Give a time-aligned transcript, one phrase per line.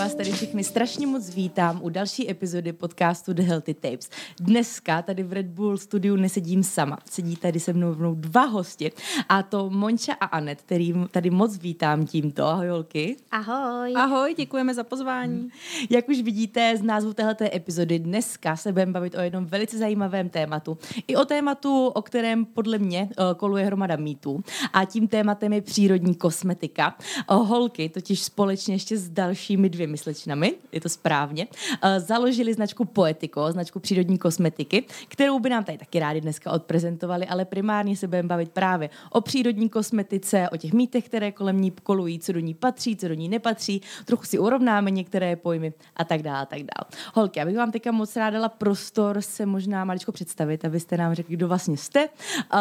[0.00, 4.10] vás tady všechny strašně moc vítám u další epizody podcastu The Healthy Tapes.
[4.40, 6.98] Dneska tady v Red Bull studiu nesedím sama.
[7.10, 8.92] Sedí tady se mnou mnou dva hosti
[9.28, 12.44] a to Monča a Anet, který tady moc vítám tímto.
[12.44, 13.16] Ahoj, holky.
[13.30, 13.92] Ahoj.
[13.96, 15.48] Ahoj, děkujeme za pozvání.
[15.90, 20.28] Jak už vidíte z názvu této epizody, dneska se budeme bavit o jednom velice zajímavém
[20.28, 20.78] tématu.
[21.08, 24.44] I o tématu, o kterém podle mě uh, koluje hromada mýtů.
[24.72, 26.96] A tím tématem je přírodní kosmetika.
[27.30, 32.84] Uh, holky totiž společně ještě s dalšími dvěmi slečnami, je to správně, uh, založili značku
[32.84, 38.06] Poetico, značku přírodní kosmetiky, kterou by nám tady taky rádi dneska odprezentovali, ale primárně se
[38.06, 42.40] budeme bavit právě o přírodní kosmetice, o těch mýtech, které kolem ní kolují, co do
[42.40, 46.46] ní patří, co do ní nepatří, trochu si urovnáme některé pojmy a tak dále, a
[46.46, 46.90] tak dále.
[47.14, 51.14] Holky, já bych vám teďka moc ráda dala prostor se možná maličko představit, abyste nám
[51.14, 52.58] řekli, kdo vlastně jste, uh,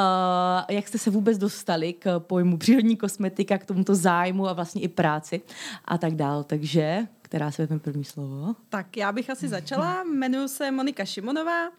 [0.69, 4.87] jak jste se vůbec dostali k pojmu přírodní kosmetika, k tomuto zájmu a vlastně i
[4.87, 5.41] práci
[5.85, 6.43] a tak dále.
[6.43, 8.55] Takže která se vezme první slovo?
[8.69, 10.03] Tak já bych asi začala.
[10.03, 11.71] Jmenuji se Monika Šimonová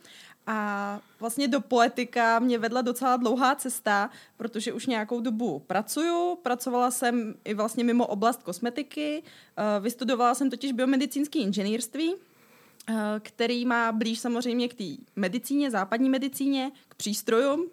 [0.46, 6.36] a vlastně do poetika mě vedla docela dlouhá cesta, protože už nějakou dobu pracuju.
[6.42, 9.22] Pracovala jsem i vlastně mimo oblast kosmetiky.
[9.56, 14.84] Eh, vystudovala jsem totiž biomedicínský inženýrství, eh, který má blíž samozřejmě k té
[15.16, 17.66] medicíně, západní medicíně, k přístrojům.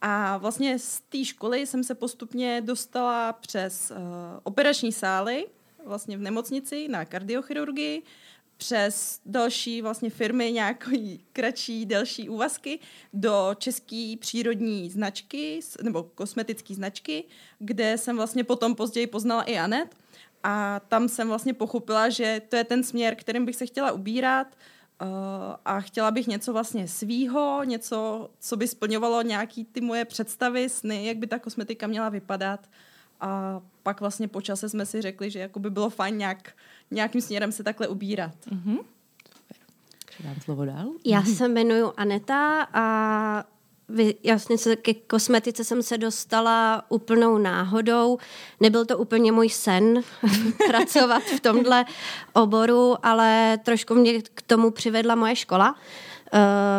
[0.00, 3.96] A vlastně z té školy jsem se postupně dostala přes uh,
[4.42, 5.46] operační sály,
[5.86, 8.02] vlastně v nemocnici na kardiochirurgii,
[8.56, 12.78] přes další vlastně firmy, nějaký kratší, delší úvazky
[13.12, 17.24] do české přírodní značky, nebo kosmetické značky,
[17.58, 19.96] kde jsem vlastně potom později poznala i Anet.
[20.42, 24.46] A tam jsem vlastně pochopila, že to je ten směr, kterým bych se chtěla ubírat
[24.46, 25.08] uh,
[25.64, 31.06] a chtěla bych něco vlastně svýho, něco, co by splňovalo nějaký ty moje představy, sny,
[31.06, 32.68] jak by ta kosmetika měla vypadat.
[33.20, 36.52] A pak vlastně po čase jsme si řekli, že jako by bylo fajn nějak,
[36.90, 38.34] nějakým směrem se takhle ubírat.
[38.46, 38.78] Mm-hmm.
[40.20, 40.88] Dám slovo dál.
[41.04, 43.44] Já se jmenuji Aneta a
[43.88, 48.18] vy, jasně se ke kosmetice jsem se dostala úplnou náhodou.
[48.60, 50.00] Nebyl to úplně můj sen
[50.66, 51.84] pracovat v tomhle
[52.32, 55.72] oboru, ale trošku mě k tomu přivedla moje škola.
[55.72, 55.78] Uh,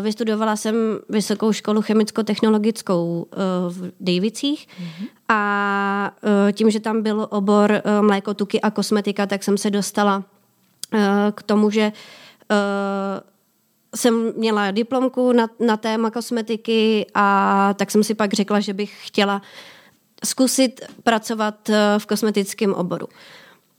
[0.01, 0.75] vystudovala jsem
[1.09, 5.07] vysokou školu chemicko-technologickou uh, v Davicích mm-hmm.
[5.29, 10.23] a uh, tím, že tam byl obor mléko, tuky a kosmetika, tak jsem se dostala
[11.35, 11.91] k tomu, že
[13.95, 19.07] jsem měla diplomku na, na téma kosmetiky a tak jsem si pak řekla, že bych
[19.07, 19.41] chtěla
[20.25, 23.07] zkusit pracovat v kosmetickém oboru.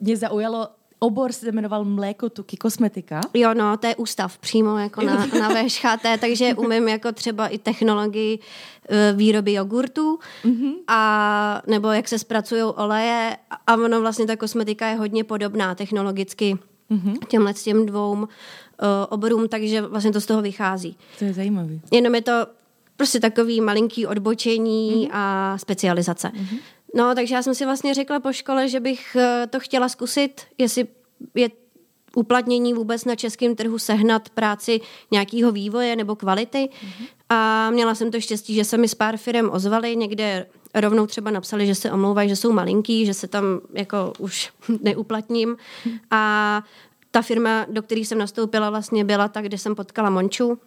[0.01, 3.20] Mě zaujalo obor se jmenoval Mléko, tuky, kosmetika.
[3.34, 7.59] Jo, no, to je ústav přímo jako na, na VŠHT, takže umím jako třeba i
[7.59, 8.38] technologii
[8.88, 10.72] e, výroby jogurtu mm-hmm.
[10.88, 13.36] a nebo jak se zpracují oleje
[13.66, 16.59] a ono vlastně ta kosmetika je hodně podobná technologicky
[16.91, 17.19] mm-hmm.
[17.28, 18.26] těmhle s těm dvou uh,
[19.09, 20.97] oborům, takže vlastně to z toho vychází.
[21.19, 21.80] To je zajímavý.
[21.92, 22.47] Jenom je to
[22.97, 25.10] prostě takový malinký odbočení mm-hmm.
[25.12, 26.28] a specializace.
[26.28, 26.59] Mm-hmm.
[26.94, 30.43] No, takže já jsem si vlastně řekla po škole, že bych eh, to chtěla zkusit,
[30.59, 30.87] jestli
[31.34, 31.50] je
[32.16, 36.69] uplatnění vůbec na českém trhu sehnat práci nějakého vývoje nebo kvality.
[36.72, 37.06] Mm-hmm.
[37.28, 41.31] A měla jsem to štěstí, že se mi s pár firm ozvali, někde rovnou třeba
[41.31, 45.56] napsali, že se omlouvají, že jsou malinký, že se tam jako už neuplatním.
[45.56, 45.98] Mm-hmm.
[46.10, 46.62] A
[47.10, 50.59] ta firma, do které jsem nastoupila, vlastně byla ta, kde jsem potkala Monču.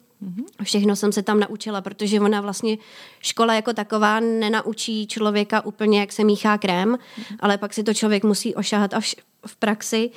[0.62, 2.78] Všechno jsem se tam naučila, protože ona vlastně
[3.20, 7.36] škola jako taková nenaučí člověka úplně, jak se míchá krém, mm-hmm.
[7.40, 9.16] ale pak si to člověk musí ošahat až
[9.46, 10.10] v praxi.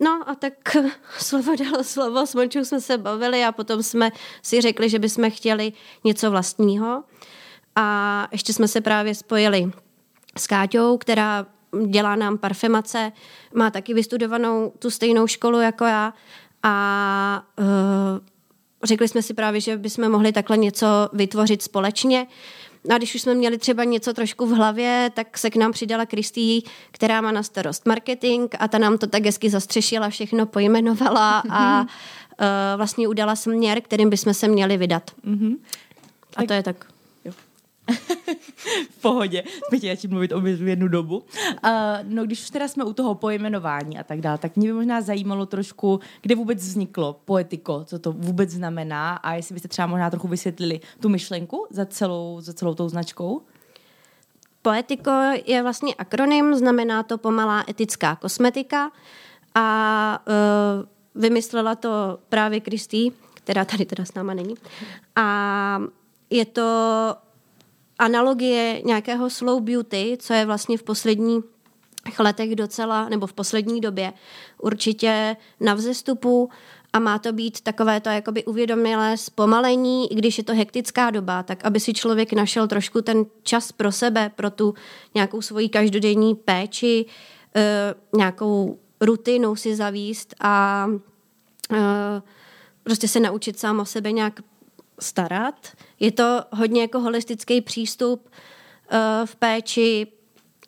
[0.00, 0.76] No a tak
[1.18, 4.10] slovo dalo slovo, s Mončou jsme se bavili a potom jsme
[4.42, 5.72] si řekli, že bychom chtěli
[6.04, 7.04] něco vlastního.
[7.76, 9.70] A ještě jsme se právě spojili
[10.38, 11.46] s Káťou, která
[11.86, 13.12] dělá nám parfemace,
[13.54, 16.14] má taky vystudovanou tu stejnou školu jako já
[16.62, 17.64] a uh,
[18.84, 22.26] řekli jsme si právě, že bychom mohli takhle něco vytvořit společně.
[22.94, 26.06] A když už jsme měli třeba něco trošku v hlavě, tak se k nám přidala
[26.06, 31.42] Kristý, která má na starost marketing a ta nám to tak hezky zastřešila, všechno pojmenovala
[31.50, 31.86] a uh,
[32.76, 35.10] vlastně udala směr, kterým bychom se měli vydat.
[35.26, 35.56] Mm-hmm.
[36.36, 36.93] A to je tak
[38.90, 39.42] v pohodě,
[39.76, 41.16] chtěli mluvit o jednu dobu.
[41.18, 41.70] Uh,
[42.02, 45.00] no když už teda jsme u toho pojmenování a tak dále, tak mě by možná
[45.00, 50.10] zajímalo trošku, kde vůbec vzniklo poetiko, co to vůbec znamená a jestli byste třeba možná
[50.10, 53.42] trochu vysvětlili tu myšlenku za celou, za celou tou značkou.
[54.62, 55.10] Poetiko
[55.46, 58.90] je vlastně akronym, znamená to pomalá etická kosmetika
[59.54, 64.54] a uh, vymyslela to právě Kristý, která tady teda s náma není.
[65.16, 65.82] A
[66.30, 66.62] je to
[67.98, 71.40] analogie nějakého slow beauty, co je vlastně v poslední
[72.18, 74.12] letech docela, nebo v poslední době
[74.58, 76.50] určitě na vzestupu
[76.92, 81.42] a má to být takové to jakoby uvědomilé zpomalení, i když je to hektická doba,
[81.42, 84.74] tak aby si člověk našel trošku ten čas pro sebe, pro tu
[85.14, 87.06] nějakou svoji každodenní péči,
[87.56, 90.86] e, nějakou rutinu si zavíst a
[91.72, 92.22] e,
[92.82, 94.40] prostě se naučit sám o sebe nějak
[95.00, 95.68] starat.
[96.00, 98.28] Je to hodně jako holistický přístup
[98.90, 100.06] e, v péči,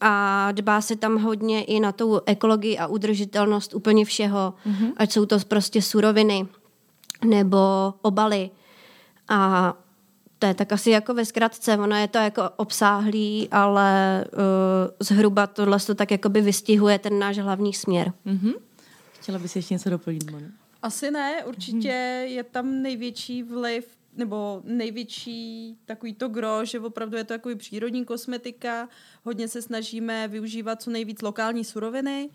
[0.00, 4.92] a dbá se tam hodně i na tu ekologii a udržitelnost úplně všeho, mm-hmm.
[4.96, 6.46] ať jsou to prostě suroviny
[7.24, 7.58] nebo
[8.02, 8.50] obaly.
[9.28, 9.74] A
[10.38, 14.40] to je tak asi jako ve zkratce, ono je to jako obsáhlý, ale uh,
[15.00, 18.12] zhruba tohle to tak jako by vystihuje ten náš hlavní směr.
[18.26, 18.54] Mm-hmm.
[19.20, 20.46] Chtěla bys ještě něco doplnit, Monu?
[20.82, 21.88] Asi ne, určitě
[22.28, 28.04] je tam největší vliv nebo největší takový to gro, že opravdu je to takový přírodní
[28.04, 28.88] kosmetika,
[29.22, 32.30] hodně se snažíme využívat co nejvíc lokální suroviny,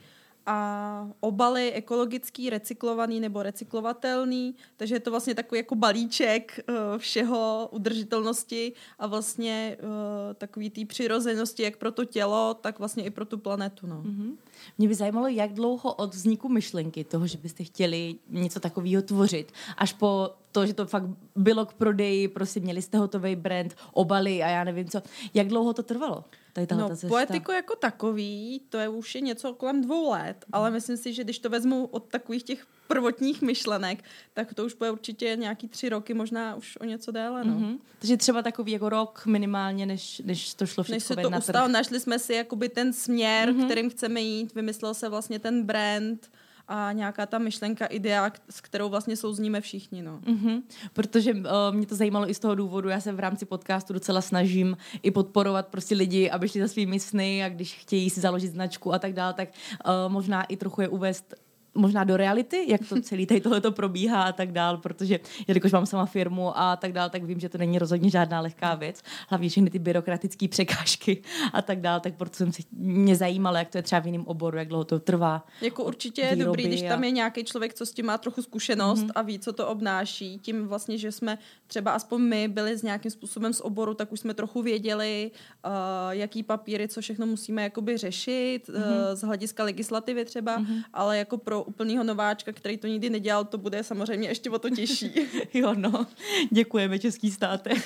[0.46, 7.70] a obaly ekologický, recyklovaný nebo recyklovatelný, takže je to vlastně takový jako balíček uh, všeho
[7.72, 9.90] udržitelnosti a vlastně uh,
[10.34, 13.88] takový té přirozenosti jak pro to tělo, tak vlastně i pro tu planetu.
[13.88, 14.02] No.
[14.02, 14.36] Mm-hmm.
[14.78, 19.52] Mě by zajímalo, jak dlouho od vzniku myšlenky toho, že byste chtěli něco takového tvořit,
[19.78, 21.04] až po to, že to fakt
[21.36, 25.02] bylo k prodeji, prostě měli jste hotový brand, obaly a já nevím co.
[25.34, 26.24] Jak dlouho to trvalo?
[26.54, 27.08] Tady no, cesta.
[27.08, 31.24] poetiko jako takový, to je už je něco kolem dvou let, ale myslím si, že
[31.24, 34.04] když to vezmu od takových těch prvotních myšlenek,
[34.34, 37.44] tak to už bude určitě nějaký tři roky, možná už o něco déle.
[37.44, 37.54] No.
[37.54, 37.78] Mm-hmm.
[38.00, 41.38] Takže třeba takový jako rok minimálně, než, než to šlo všechno než se to na
[41.38, 43.66] ustal, našli jsme si jakoby ten směr, mm-hmm.
[43.66, 46.32] kterým chceme jít, vymyslel se vlastně ten brand,
[46.72, 50.02] a nějaká ta myšlenka, idea, s kterou vlastně souzníme všichni.
[50.02, 50.20] No.
[50.20, 50.62] Mm-hmm.
[50.94, 51.42] Protože uh,
[51.72, 55.12] mě to zajímalo i z toho důvodu, já se v rámci podcastu docela snažím i
[55.12, 59.00] podporovat prostě lidi, aby šli za svými sny a když chtějí si založit značku a
[59.00, 61.36] tak dále, tak uh, možná i trochu je uvést
[61.76, 65.86] možná do reality, jak to celý tady tohleto probíhá a tak dál, protože jelikož mám
[65.86, 69.02] sama firmu a tak dál, tak vím, že to není rozhodně žádná lehká věc.
[69.30, 71.22] Hlavně všechny ty byrokratické překážky
[71.54, 74.26] a tak dál, tak proto jsem se mě zajímala, jak to je třeba v jiném
[74.26, 75.46] oboru, jak dlouho to trvá.
[75.62, 79.04] Jako určitě je dobrý, když tam je nějaký člověk, co s tím má trochu zkušenost
[79.04, 79.12] mm-hmm.
[79.16, 80.40] a ví, co to obnáší.
[80.40, 84.20] Tím vlastně, že jsme třeba aspoň my byli s nějakým způsobem z oboru, tak už
[84.20, 85.32] jsme trochu věděli,
[85.66, 85.72] uh,
[86.10, 88.78] jaký papíry, co všechno musíme jakoby řešit mm-hmm.
[88.78, 90.84] uh, z hlediska legislativy třeba, mm-hmm.
[90.94, 94.70] ale jako pro úplného nováčka, který to nikdy nedělal, to bude samozřejmě ještě o to
[94.70, 95.12] těžší.
[95.54, 96.08] jo, no.
[96.52, 97.70] Děkujeme, český státe.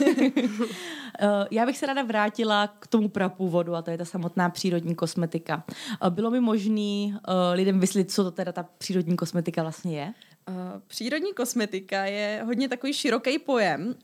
[1.19, 4.95] Eh, já bych se ráda vrátila k tomu prapůvodu a to je ta samotná přírodní
[4.95, 5.63] kosmetika.
[6.05, 7.13] Eh, bylo by možné uh,
[7.53, 10.13] lidem vysvětlit, co to teda ta přírodní kosmetika vlastně je?
[10.87, 13.95] Přírodní kosmetika je hodně takový široký pojem,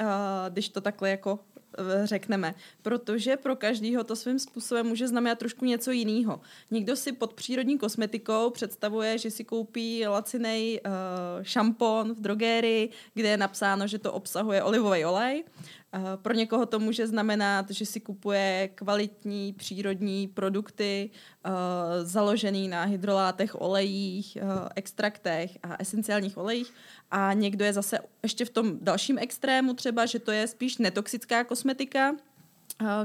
[0.50, 1.61] když to takhle jako Eh,
[2.04, 6.42] řekneme, protože pro každého to svým způsobem může znamenat trošku něco jiného.
[6.72, 10.92] Někdo si pod přírodní kosmetikou představuje, že si koupí laciný uh,
[11.44, 15.44] šampon v drogérii, kde je napsáno, že to obsahuje olivový olej
[16.16, 21.10] pro někoho to může znamenat, že si kupuje kvalitní přírodní produkty
[21.46, 21.52] uh,
[22.04, 26.74] založený na hydrolátech, olejích, uh, extraktech a esenciálních olejích.
[27.12, 31.44] A někdo je zase ještě v tom dalším extrému třeba, že to je spíš netoxická
[31.44, 32.16] kosmetika,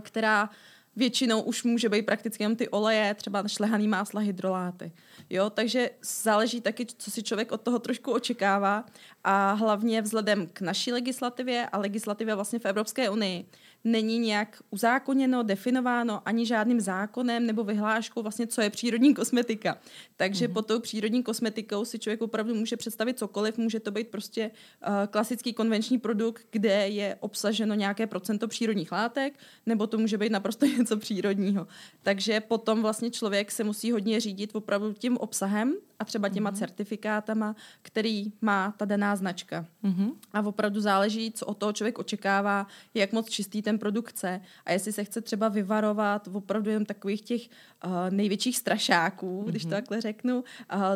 [0.01, 0.51] která
[0.97, 4.93] většinou už může být prakticky jen ty oleje, třeba šlehaný másla, hydroláty.
[5.31, 8.85] Jo, takže záleží taky, co si člověk od toho trošku očekává
[9.25, 13.47] a hlavně vzhledem k naší legislativě a legislativě vlastně v Evropské unii
[13.87, 19.79] není nějak uzákoněno, definováno ani žádným zákonem nebo vyhláškou vlastně, co je přírodní kosmetika.
[20.17, 20.53] Takže mm-hmm.
[20.53, 24.95] pod tou přírodní kosmetikou si člověk opravdu může představit cokoliv, může to být prostě uh,
[25.11, 30.67] klasický konvenční produkt, kde je obsaženo nějaké procento přírodních látek, nebo to může být naprosto
[30.79, 31.67] něco přírodního.
[32.03, 36.59] Takže potom vlastně člověk se musí hodně řídit opravdu tím obsahem a třeba těma mm-hmm.
[36.59, 39.67] certifikátama, který má ta daná značka.
[39.85, 40.13] Mm-hmm.
[40.33, 44.73] A opravdu záleží, co od toho člověk očekává, jak moc čistý ten produkt chce a
[44.73, 47.43] jestli se chce třeba vyvarovat opravdu jen takových těch
[47.85, 49.49] uh, největších strašáků, mm-hmm.
[49.49, 49.77] když to mhm.
[49.77, 50.45] takhle řeknu, uh,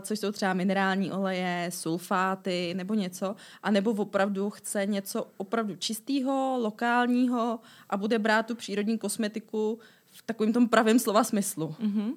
[0.01, 6.59] což jsou třeba minerální oleje, sulfáty nebo něco, a nebo opravdu chce něco opravdu čistého,
[6.61, 7.61] lokálního
[7.91, 9.79] a bude brát tu přírodní kosmetiku
[10.13, 11.75] v takovém tom pravém slova smyslu.
[11.83, 12.13] Mm-hmm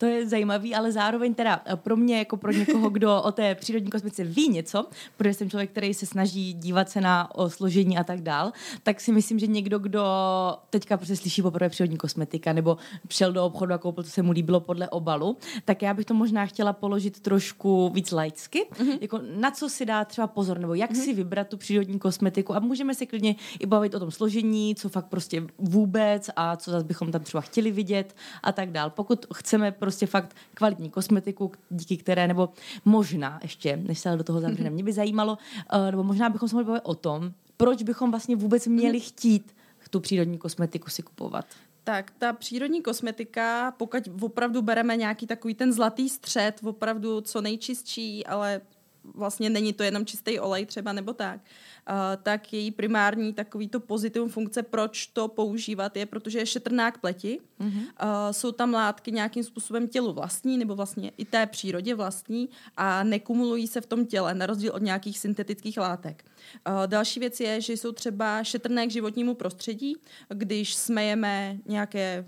[0.00, 3.54] to je zajímavý, ale zároveň teda eh, pro mě, jako pro někoho, kdo o té
[3.54, 7.98] přírodní kosmetice ví něco, protože jsem člověk, který se snaží dívat se na o složení
[7.98, 8.52] a tak dál,
[8.82, 10.04] tak si myslím, že někdo, kdo
[10.70, 12.76] teďka prostě slyší poprvé přírodní kosmetika nebo
[13.10, 16.14] šel do obchodu a koupil, co se mu líbilo podle obalu, tak já bych to
[16.14, 18.98] možná chtěla položit trošku víc laicky, mm-hmm.
[19.00, 21.04] jako na co si dá třeba pozor, nebo jak mm-hmm.
[21.04, 24.88] si vybrat tu přírodní kosmetiku a můžeme se klidně i bavit o tom složení, co
[24.88, 28.90] fakt prostě vůbec a co zase bychom tam třeba chtěli vidět a tak dál.
[28.90, 32.48] Pokud chceme prostě prostě fakt kvalitní kosmetiku, díky které, nebo
[32.84, 35.38] možná ještě, než se do toho zavřeme, mě by zajímalo,
[35.74, 39.06] uh, nebo možná bychom se mohli bavit o tom, proč bychom vlastně vůbec měli mhm.
[39.06, 39.54] chtít
[39.90, 41.44] tu přírodní kosmetiku si kupovat.
[41.84, 48.26] Tak ta přírodní kosmetika, pokud opravdu bereme nějaký takový ten zlatý střed, opravdu co nejčistší,
[48.26, 48.60] ale
[49.04, 54.28] vlastně není to jenom čistý olej třeba nebo tak, uh, tak její primární takovýto pozitivum
[54.28, 57.40] funkce, proč to používat, je, protože je šetrná k pleti.
[57.60, 57.80] Mm-hmm.
[57.80, 63.04] Uh, jsou tam látky nějakým způsobem tělu vlastní, nebo vlastně i té přírodě vlastní a
[63.04, 66.24] nekumulují se v tom těle, na rozdíl od nějakých syntetických látek.
[66.68, 69.96] Uh, další věc je, že jsou třeba šetrné k životnímu prostředí,
[70.28, 72.24] když smejeme nějaké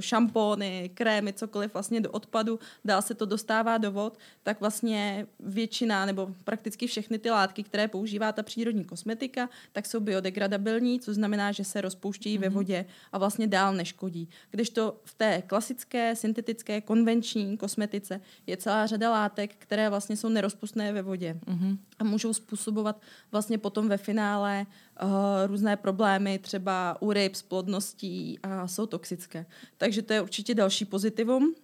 [0.00, 6.06] šampóny, krémy, cokoliv vlastně do odpadu, dál se to dostává do vod, tak vlastně většina
[6.06, 11.52] nebo prakticky všechny ty látky, které používá ta přírodní kosmetika, tak jsou biodegradabilní, což znamená,
[11.52, 12.40] že se rozpouštějí mm-hmm.
[12.40, 12.54] ve mhm.
[12.54, 14.28] vodě a vlastně dál neškodí.
[14.50, 20.28] Když to v té klasické, syntetické, konvenční kosmetice je celá řada látek, které vlastně jsou
[20.28, 21.78] nerozpustné ve vodě mm-hmm.
[21.98, 23.00] a můžou způsobovat
[23.32, 24.66] vlastně potom ve finále
[25.02, 25.08] uh,
[25.46, 29.46] různé problémy, třeba u ryb s plodností a jsou toxické.
[29.78, 31.54] Takže to je určitě další pozitivum.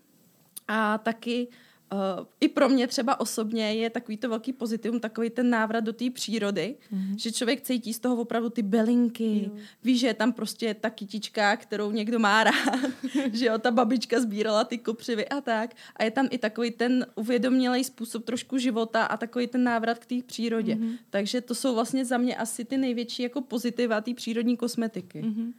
[0.69, 1.49] A taky
[1.93, 5.93] Uh, I pro mě třeba osobně je takový to velký pozitivum, takový ten návrat do
[5.93, 7.17] té přírody, mm-hmm.
[7.17, 9.57] že člověk cítí z toho opravdu ty belinky, jo.
[9.85, 12.91] ví, že je tam prostě ta kytička, kterou někdo má rád,
[13.33, 15.75] že jo, ta babička sbírala ty kopřivy a tak.
[15.97, 20.07] A je tam i takový ten uvědomělý způsob trošku života a takový ten návrat k
[20.07, 20.75] té přírodě.
[20.75, 20.99] Mm-hmm.
[21.11, 25.23] Takže to jsou vlastně za mě asi ty největší jako pozitiva té přírodní kosmetiky.
[25.23, 25.53] Mm-hmm.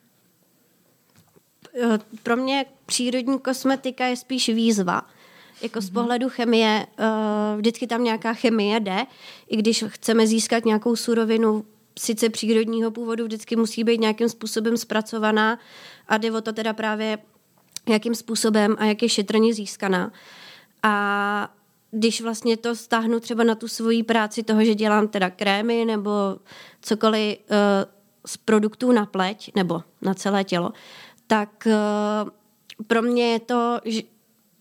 [2.23, 5.01] Pro mě přírodní kosmetika je spíš výzva
[5.61, 5.93] jako z mhm.
[5.93, 7.05] pohledu chemie, uh,
[7.57, 9.05] vždycky tam nějaká chemie jde,
[9.47, 11.65] i když chceme získat nějakou surovinu
[11.99, 15.59] sice přírodního původu, vždycky musí být nějakým způsobem zpracovaná
[16.07, 17.17] a jde o to teda právě
[17.89, 20.11] jakým způsobem a jak je šetrně získaná.
[20.83, 21.53] A
[21.91, 26.11] když vlastně to stáhnu třeba na tu svoji práci toho, že dělám teda krémy nebo
[26.81, 27.55] cokoliv uh,
[28.25, 30.71] z produktů na pleť nebo na celé tělo,
[31.31, 34.01] tak uh, pro mě je to, že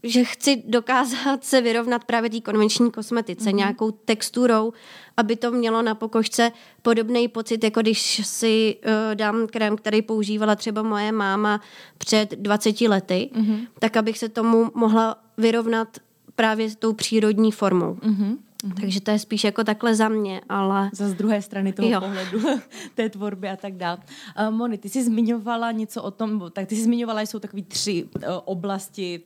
[0.02, 3.54] že chci dokázat se vyrovnat právě té konvenční kosmetice, mm-hmm.
[3.54, 4.72] nějakou texturou,
[5.16, 10.56] aby to mělo na pokožce podobný pocit, jako když si uh, dám krém, který používala
[10.56, 11.60] třeba moje máma
[11.98, 13.66] před 20 lety, mm-hmm.
[13.78, 15.98] tak abych se tomu mohla vyrovnat
[16.34, 17.94] právě s tou přírodní formou.
[17.94, 18.36] Mm-hmm.
[18.64, 18.80] Mm-hmm.
[18.80, 20.90] Takže to je spíš jako takhle za mě, ale...
[20.92, 22.00] Za z druhé strany toho jo.
[22.00, 22.40] pohledu
[22.94, 23.98] té tvorby a tak dále.
[24.40, 27.62] Uh, Moni, ty jsi zmiňovala něco o tom, tak ty jsi zmiňovala, že jsou takové
[27.62, 29.22] tři uh, oblasti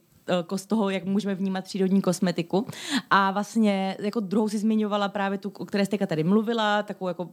[0.57, 2.67] z toho, jak můžeme vnímat přírodní kosmetiku.
[3.11, 7.29] A vlastně jako druhou si zmiňovala právě tu, o které jste tady mluvila, takovou jako,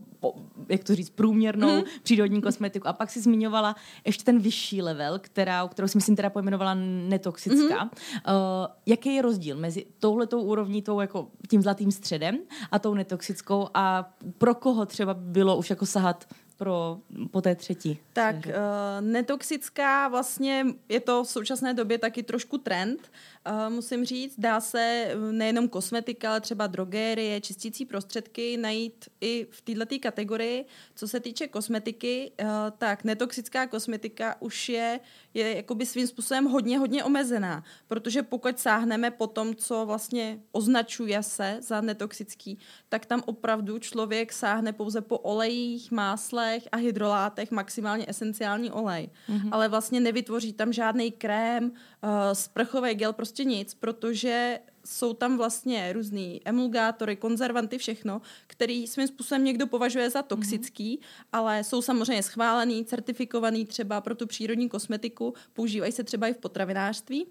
[0.69, 1.83] jak to říct, průměrnou mm.
[2.03, 2.87] přírodní kosmetiku.
[2.87, 6.73] A pak si zmiňovala ještě ten vyšší level, která, kterou si myslím teda pojmenovala
[7.07, 7.83] netoxická.
[7.83, 7.89] Mm.
[7.89, 12.39] Uh, jaký je rozdíl mezi touhletou úrovní, tou jako tím zlatým středem
[12.71, 16.25] a tou netoxickou a pro koho třeba bylo už jako sahat
[16.61, 16.97] pro
[17.31, 17.99] po té třetí?
[18.13, 18.51] Tak uh,
[18.99, 23.11] netoxická vlastně je to v současné době taky trošku trend.
[23.49, 29.47] Uh, musím říct, dá se eh, nejenom kosmetika, ale třeba drogérie, čistící prostředky najít i
[29.51, 30.65] v této kategorii.
[30.95, 34.99] Co se týče kosmetiky, uh, tak netoxická kosmetika už je,
[35.33, 41.23] je jakoby svým způsobem hodně, hodně omezená, protože pokud sáhneme po tom, co vlastně označuje
[41.23, 42.59] se za netoxický,
[42.89, 49.09] tak tam opravdu člověk sáhne pouze po olejích, máslech a hydrolátech, maximálně esenciální olej.
[49.29, 49.49] Mm-hmm.
[49.51, 51.71] Ale vlastně nevytvoří tam žádný krém, uh,
[52.33, 59.43] sprchový gel, prostě nic, protože jsou tam vlastně různý emulgátory, konzervanty, všechno, který svým způsobem
[59.43, 61.25] někdo považuje za toxický, mm-hmm.
[61.33, 66.37] ale jsou samozřejmě schválený, certifikovaný třeba pro tu přírodní kosmetiku, používají se třeba i v
[66.37, 67.25] potravinářství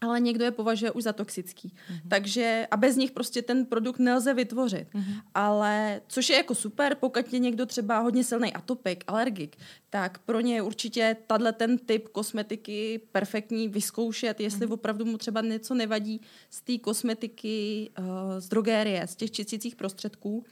[0.00, 1.68] ale někdo je považuje už za toxický.
[1.68, 2.08] Mm-hmm.
[2.08, 4.88] Takže a bez nich prostě ten produkt nelze vytvořit.
[4.94, 5.22] Mm-hmm.
[5.34, 9.56] Ale což je jako super, pokud je někdo třeba hodně silný atopik, alergik,
[9.90, 14.72] tak pro ně je určitě tahle ten typ kosmetiky perfektní vyzkoušet, jestli mm-hmm.
[14.72, 18.04] opravdu mu třeba něco nevadí z té kosmetiky uh,
[18.38, 20.44] z drogérie, z těch čistících prostředků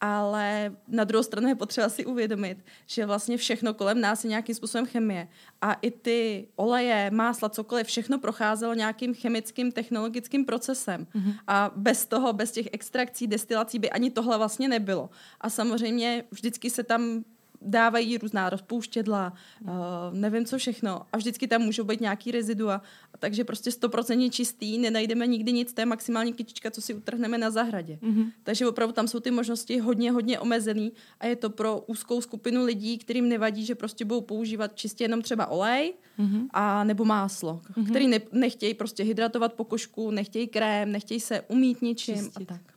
[0.00, 4.54] ale na druhou stranu je potřeba si uvědomit, že vlastně všechno kolem nás je nějakým
[4.54, 5.28] způsobem chemie.
[5.62, 11.06] A i ty oleje, másla, cokoliv, všechno procházelo nějakým chemickým, technologickým procesem.
[11.14, 11.34] Mm-hmm.
[11.46, 15.10] A bez toho, bez těch extrakcí, destilací by ani tohle vlastně nebylo.
[15.40, 17.24] A samozřejmě vždycky se tam
[17.66, 19.32] dávají různá rozpouštědla,
[19.62, 19.70] uh,
[20.12, 22.82] nevím co všechno a vždycky tam můžou být nějaký rezidua,
[23.18, 27.50] takže prostě 100% čistý, nenajdeme nikdy nic, to je maximální kytička, co si utrhneme na
[27.50, 27.98] zahradě.
[28.02, 28.32] Mm-hmm.
[28.42, 32.64] Takže opravdu tam jsou ty možnosti hodně, hodně omezený a je to pro úzkou skupinu
[32.64, 36.46] lidí, kterým nevadí, že prostě budou používat čistě jenom třeba olej mm-hmm.
[36.50, 37.90] a nebo máslo, mm-hmm.
[37.90, 42.50] který ne, nechtějí prostě hydratovat pokožku, nechtějí krém, nechtějí se umít ničím Čistit.
[42.50, 42.75] a tak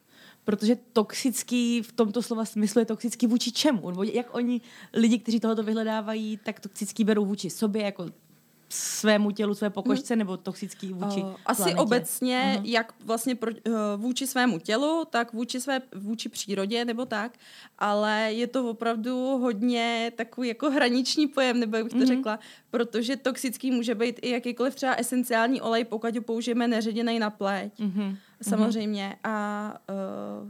[0.50, 3.90] protože toxický v tomto slova smyslu je toxický vůči čemu?
[3.90, 4.62] Nebo jak oni,
[4.94, 8.06] lidi, kteří tohoto vyhledávají, tak toxický berou vůči sobě, jako
[8.70, 10.20] svému tělu, své pokožce, hmm.
[10.20, 11.80] nebo toxický vůči uh, Asi planetě?
[11.80, 12.66] obecně, uh-huh.
[12.66, 17.38] jak vlastně pro, uh, vůči svému tělu, tak vůči své, vůči přírodě, nebo tak,
[17.80, 22.08] ale je to opravdu hodně takový jako hraniční pojem, nebo jak bych to uh-huh.
[22.08, 22.40] řekla,
[22.72, 27.80] protože toxický může být i jakýkoliv třeba esenciální olej, pokud ho použijeme neředěný na pleť.
[27.80, 28.18] Uh-huh.
[28.42, 29.16] Samozřejmě.
[29.24, 30.50] A uh,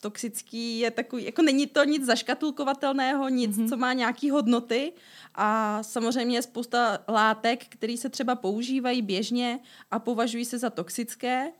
[0.00, 3.68] toxický je takový, jako není to nic zaškatulkovatelného, nic, mm-hmm.
[3.68, 4.92] co má nějaký hodnoty
[5.34, 9.58] a samozřejmě je spousta látek, které se třeba používají běžně
[9.90, 11.52] a považují se za toxické,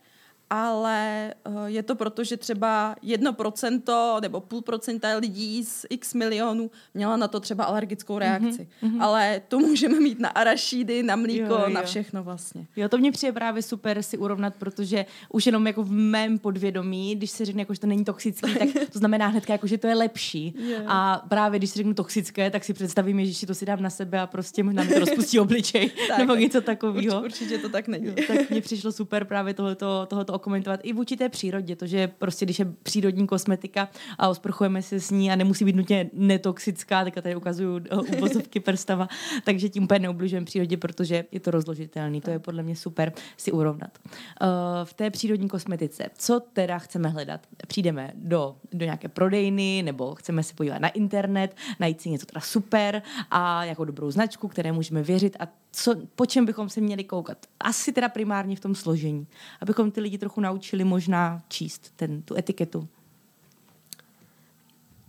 [0.49, 6.13] ale uh, je to proto, že třeba jedno procento nebo půl procenta lidí z x
[6.13, 8.67] milionů měla na to třeba alergickou reakci.
[8.83, 9.03] Mm-hmm.
[9.03, 11.69] Ale to můžeme mít na arašídy, na mlíko, jo, jo.
[11.69, 12.67] na všechno vlastně.
[12.75, 17.15] Jo, to mě přijde právě super si urovnat, protože už jenom jako v mém podvědomí,
[17.15, 19.87] když se řekne, jako, že to není toxický, tak to znamená hned, jako, že to
[19.87, 20.53] je lepší.
[20.57, 20.83] Yeah.
[20.87, 23.89] A právě když si řeknu toxické, tak si představím, že si to si dám na
[23.89, 27.21] sebe a prostě možná mi to rozpustí obličej tak, nebo něco takového.
[27.21, 28.05] Urč, určitě to tak není.
[28.05, 32.07] Jo, tak mně přišlo super právě tohoto, tohoto okomentovat i vůči té přírodě, to, že
[32.07, 37.03] prostě když je přírodní kosmetika a osprchujeme se s ní a nemusí být nutně netoxická,
[37.03, 37.81] tak tady ukazuju
[38.17, 39.07] uvozovky prstama,
[39.43, 42.21] takže tím úplně neubližujeme přírodě, protože je to rozložitelný.
[42.21, 43.97] To je podle mě super si urovnat.
[44.05, 44.47] Uh,
[44.83, 47.41] v té přírodní kosmetice, co teda chceme hledat?
[47.67, 52.41] Přijdeme do, do nějaké prodejny nebo chceme se podívat na internet, najít si něco teda
[52.41, 53.01] super
[53.31, 57.37] a jako dobrou značku, které můžeme věřit a co, po čem bychom se měli koukat.
[57.59, 59.27] Asi teda primárně v tom složení,
[59.61, 62.87] abychom ty lidi trochu naučili možná číst ten, tu etiketu.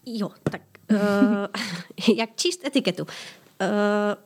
[0.07, 0.97] Jo, tak uh,
[2.17, 3.03] jak číst etiketu?
[3.03, 3.09] Uh,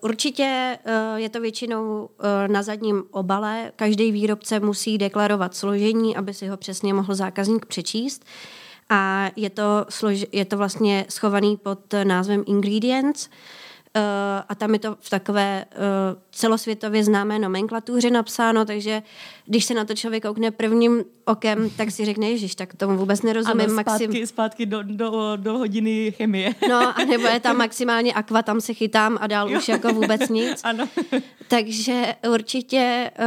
[0.01, 2.09] určitě uh, je to většinou uh,
[2.47, 3.73] na zadním obale.
[3.77, 8.25] Každý výrobce musí deklarovat složení, aby si ho přesně mohl zákazník přečíst.
[8.89, 13.27] A je to, slož- je to vlastně schovaný pod názvem ingredients.
[13.27, 13.33] Uh,
[14.49, 15.81] a tam je to v takové uh,
[16.31, 19.03] celosvětově známé nomenklatuře napsáno, takže
[19.47, 23.23] když se na to člověk koukne prvním okem, tak si řekne, ježiš, tak tomu vůbec
[23.23, 23.61] nerozumím.
[23.61, 24.27] Ano, zpátky, maxim...
[24.27, 26.55] zpátky do, do, do hodiny chemie.
[26.69, 29.59] No, a nebo je tam maximálně akva, tam se chytám a dál jo.
[29.59, 30.61] už jako vůbec nic.
[30.65, 30.89] ano.
[31.49, 33.25] takže určitě uh,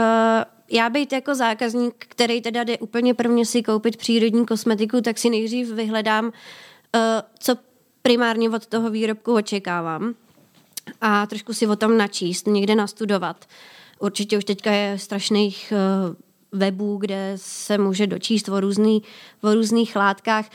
[0.72, 5.30] já být jako zákazník, který teda jde úplně prvně si koupit přírodní kosmetiku, tak si
[5.30, 6.32] nejdřív vyhledám,
[7.40, 7.56] co
[8.02, 10.16] primárně od toho výrobku očekávám
[11.08, 13.46] a trošku si o tom načíst, někde nastudovat.
[14.00, 16.16] Určitě už teďka je strašných uh,
[16.60, 19.04] webů, kde se může dočíst o, různý,
[19.42, 20.50] o různých látkách.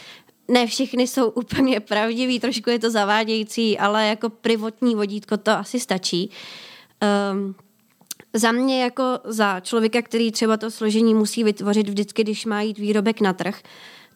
[0.49, 5.81] Ne všechny jsou úplně pravdivý, trošku je to zavádějící, ale jako privotní vodítko to asi
[5.81, 6.31] stačí.
[7.33, 7.55] Um,
[8.33, 12.79] za mě jako za člověka, který třeba to složení musí vytvořit vždycky, když má jít
[12.79, 13.63] výrobek na trh,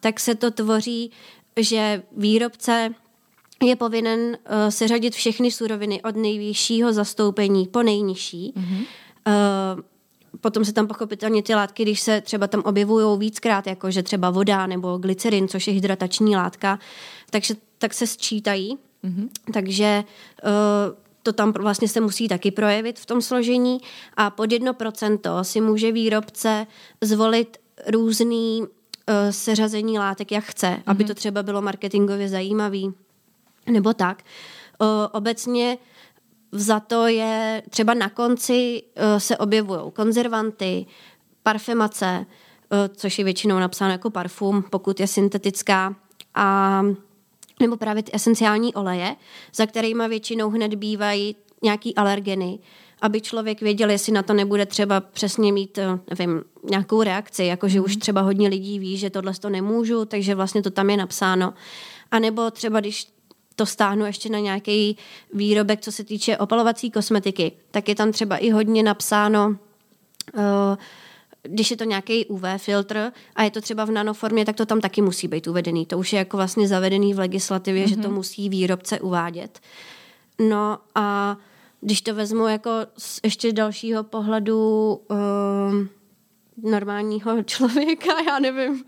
[0.01, 1.11] tak se to tvoří,
[1.57, 2.95] že výrobce
[3.65, 4.37] je povinen uh,
[4.69, 8.53] seřadit všechny suroviny od nejvyššího zastoupení po nejnižší.
[8.57, 8.85] Mm-hmm.
[9.77, 9.83] Uh,
[10.41, 14.31] potom se tam pochopitelně ty látky, když se třeba tam objevují víckrát, jako že třeba
[14.31, 16.79] voda nebo glycerin, což je hydratační látka,
[17.31, 18.79] takže tak se sčítají.
[19.05, 19.29] Mm-hmm.
[19.53, 20.05] Takže
[20.45, 20.51] uh,
[21.23, 23.79] to tam vlastně se musí taky projevit v tom složení
[24.17, 26.67] a pod 1% si může výrobce
[27.01, 28.67] zvolit různý uh,
[29.31, 30.83] seřazení látek, jak chce, mm-hmm.
[30.87, 32.95] aby to třeba bylo marketingově zajímavý
[33.71, 34.23] nebo tak.
[34.79, 35.79] O, obecně
[36.53, 38.83] za to je třeba na konci
[39.17, 40.87] o, se objevují konzervanty,
[41.43, 42.27] parfemace,
[42.71, 45.97] o, což je většinou napsáno jako parfum, pokud je syntetická,
[46.35, 46.83] a
[47.61, 49.17] nebo právě ty esenciální oleje,
[49.55, 52.59] za kterými většinou hned bývají nějaký alergeny,
[53.01, 55.79] aby člověk věděl, jestli na to nebude třeba přesně mít,
[56.11, 57.85] nevím, nějakou reakci, jakože mm.
[57.85, 58.01] už mhm.
[58.01, 61.55] třeba hodně lidí ví, že tohle to nemůžu, takže vlastně to tam je napsáno.
[62.11, 63.07] A nebo třeba, když
[63.57, 64.97] to stáhnu ještě na nějaký
[65.33, 70.77] výrobek, co se týče opalovací kosmetiky, tak je tam třeba i hodně napsáno, uh,
[71.43, 74.81] když je to nějaký UV filtr a je to třeba v nanoformě, tak to tam
[74.81, 75.87] taky musí být uvedený.
[75.87, 77.89] To už je jako vlastně zavedený v legislativě, mm-hmm.
[77.89, 78.15] že to mhm.
[78.15, 79.61] musí výrobce uvádět.
[80.39, 81.37] No a
[81.81, 88.85] když to vezmu jako z ještě dalšího pohledu uh, normálního člověka, já nevím,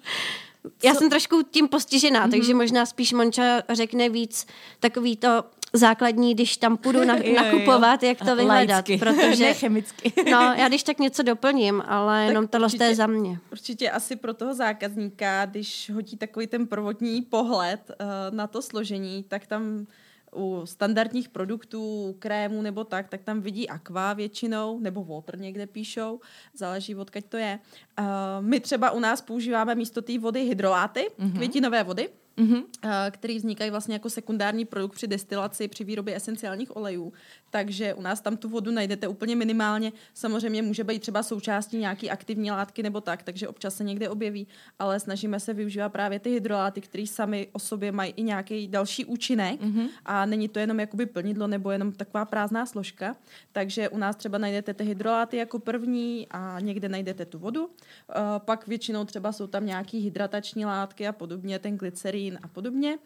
[0.85, 2.31] já jsem trošku tím postižená, mm-hmm.
[2.31, 4.47] takže možná spíš Monča řekne víc
[4.81, 7.43] takový to základní, když tam půjdu na, Jo, jo, jo.
[7.43, 8.99] nakupovat, jak to vyhledat, Laicky.
[8.99, 10.13] protože ne chemicky.
[10.31, 12.95] no, já když tak něco doplním, ale jenom tohle to je určitě.
[12.95, 13.39] za mě.
[13.53, 19.25] Určitě asi pro toho zákazníka, když hodí takový ten prvotní pohled uh, na to složení,
[19.29, 19.87] tak tam
[20.37, 25.67] u standardních produktů, u krémů nebo tak, tak tam vidí aqua většinou, nebo water někde
[25.67, 26.21] píšou,
[26.55, 27.59] záleží odkaď to je.
[27.99, 28.07] Uh,
[28.41, 31.37] my třeba u nás používáme místo té vody hydroláty, mm-hmm.
[31.37, 32.63] květinové vody, Mhm.
[32.85, 37.13] eh, který vznikají vlastně jako sekundární produkt při destilaci, při výrobě esenciálních olejů.
[37.51, 39.93] Takže u nás tam tu vodu najdete úplně minimálně.
[40.15, 44.47] Samozřejmě může být třeba součástí nějaký aktivní látky nebo tak, takže občas se někde objeví,
[44.79, 49.05] ale snažíme se využívat právě ty hydroláty, které sami o sobě mají i nějaký další
[49.05, 49.89] účinek mm-hmm.
[50.05, 53.17] a není to jenom jakoby plnidlo nebo jenom taková prázdná složka.
[53.53, 57.71] Takže u nás třeba najdete ty hydroláty jako první a někde najdete tu vodu.
[58.11, 62.99] Eh, pak většinou třeba jsou tam nějaký hydratační látky a podobně, ten glycerín a podobně.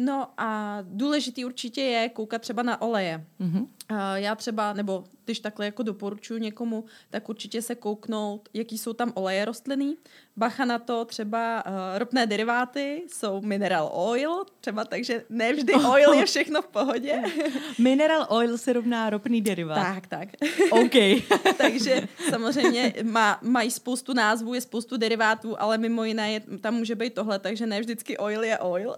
[0.00, 3.24] No a důležitý určitě je koukat třeba na oleje.
[3.38, 3.60] Mhm.
[3.60, 8.92] Uh, já třeba, nebo když takhle jako doporučuji někomu, tak určitě se kouknout, jaký jsou
[8.92, 9.96] tam oleje rostlinný.
[10.36, 16.12] Bacha na to, třeba uh, ropné deriváty jsou mineral oil, třeba takže ne vždy oil
[16.12, 17.22] je všechno v pohodě.
[17.78, 19.74] Mineral oil se rovná ropný derivát.
[19.74, 20.28] tak, tak.
[20.70, 21.22] OK.
[21.56, 26.94] takže samozřejmě má, mají spoustu názvů, je spoustu derivátů, ale mimo jiné je, tam může
[26.94, 28.96] být tohle, takže ne vždycky oil je oil.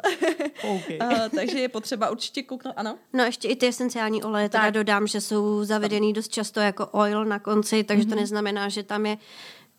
[0.63, 0.90] OK.
[1.03, 2.99] Uh, takže je potřeba určitě kouknout, ano.
[3.13, 4.75] No ještě i ty esenciální oleje, teda Tak.
[4.75, 8.11] dodám, že jsou zavedený dost často jako oil na konci, takže Mhm.
[8.11, 9.19] to neznamená, že tam je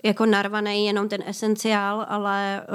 [0.04, 2.66] jako narvaný jenom ten esenciál, ale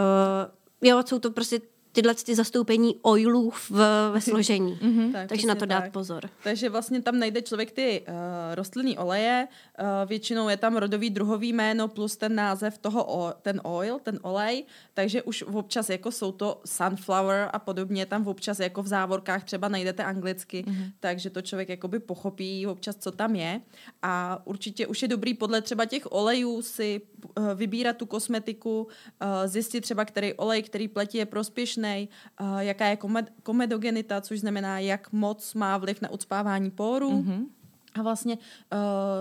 [0.82, 1.60] uh, jo, jsou to prostě
[1.96, 3.70] tyhle ty zastoupení oilů v,
[4.12, 4.78] ve složení.
[4.82, 5.12] Mhm.
[5.12, 5.92] Tak, takže na to dát tak.
[5.92, 6.30] pozor.
[6.42, 8.14] Takže vlastně tam najde člověk ty uh,
[8.54, 9.48] rostlinný oleje,
[9.80, 14.18] uh, většinou je tam rodový druhový jméno plus ten název toho, o, ten oil, ten
[14.22, 19.44] olej, takže už občas jako jsou to sunflower a podobně, tam občas jako v závorkách
[19.44, 20.92] třeba najdete anglicky, mm-hmm.
[21.00, 23.60] takže to člověk jakoby pochopí občas, co tam je
[24.02, 27.00] a určitě už je dobrý podle třeba těch olejů si
[27.54, 32.08] vybírat tu kosmetiku, uh, zjistit třeba, který olej, který pleti je prospěšný,
[32.40, 37.10] uh, jaká je komed- komedogenita, což znamená, jak moc má vliv na ucpávání pórů.
[37.10, 37.46] Mm-hmm.
[37.94, 38.78] A vlastně uh,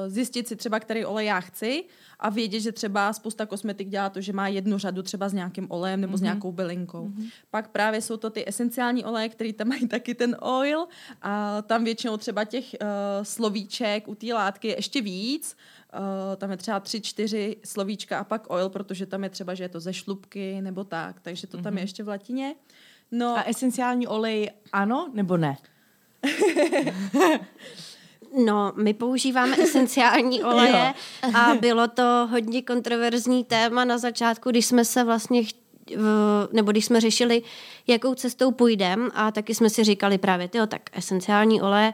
[0.07, 1.83] zjistit si třeba, který olej já chci
[2.19, 5.67] a vědět, že třeba spousta kosmetik dělá to, že má jednu řadu třeba s nějakým
[5.69, 6.17] olejem nebo mm-hmm.
[6.17, 7.07] s nějakou bylinkou.
[7.07, 7.29] Mm-hmm.
[7.51, 10.87] Pak právě jsou to ty esenciální oleje, který tam mají taky ten oil
[11.21, 12.87] a tam většinou třeba těch uh,
[13.23, 15.55] slovíček u té látky je ještě víc.
[15.55, 15.74] Uh,
[16.37, 19.69] tam je třeba tři, čtyři slovíčka a pak oil, protože tam je třeba, že je
[19.69, 21.77] to ze šlubky nebo tak, takže to tam Mhm.
[21.77, 22.55] je ještě v latině.
[23.11, 25.57] No, A esenciální olej ano nebo ne?
[28.45, 30.93] No, my používáme esenciální oleje
[31.35, 35.41] a bylo to hodně kontroverzní téma na začátku, když jsme se vlastně
[36.51, 37.41] nebo když jsme řešili,
[37.87, 41.93] jakou cestou půjdeme a taky jsme si říkali právě, tyjo, tak esenciální oleje,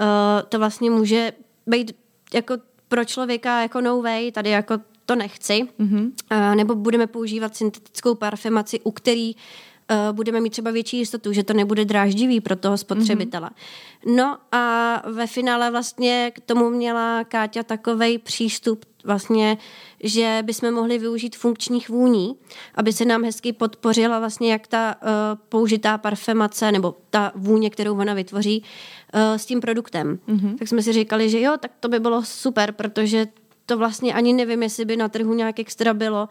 [0.00, 0.06] uh,
[0.48, 1.32] to vlastně může
[1.66, 1.92] být
[2.34, 2.54] jako
[2.90, 6.10] pro člověka jako no way, tady jako to nechci, mm-hmm.
[6.32, 11.44] uh, nebo budeme používat syntetickou parfemaci, u který uh, budeme mít třeba větší jistotu, že
[11.44, 13.50] to nebude dráždivý pro toho spotřebitele.
[13.50, 14.16] Mm-hmm.
[14.16, 19.58] No a ve finále vlastně k tomu měla Káťa takovej přístup vlastně,
[20.02, 22.36] že bychom mohli využít funkčních vůní,
[22.74, 25.08] aby se nám hezky podpořila vlastně jak ta uh,
[25.48, 28.66] použitá parfemace nebo ta vůně, kterou ona vytvoří uh,
[29.14, 30.18] s tím produktem.
[30.28, 30.58] Mm-hmm.
[30.58, 33.26] Tak jsme si říkali, že jo, tak to by bylo super, protože
[33.66, 36.28] to vlastně ani nevím, jestli by na trhu nějak extra bylo.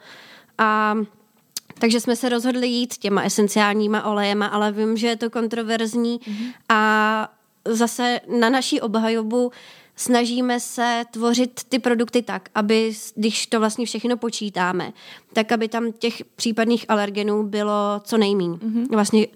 [0.58, 0.96] A
[1.80, 6.54] takže jsme se rozhodli jít těma esenciálníma olejema, ale vím, že je to kontroverzní mm-hmm.
[6.70, 7.34] a
[7.66, 9.52] zase na naší obhajobu
[10.00, 14.94] snažíme se tvořit ty produkty tak, aby, když to vlastně všechno počítáme,
[15.34, 18.52] tak aby tam těch případných alergenů bylo co nejmín.
[18.52, 18.88] Mm-hmm.
[18.92, 19.28] Vlastně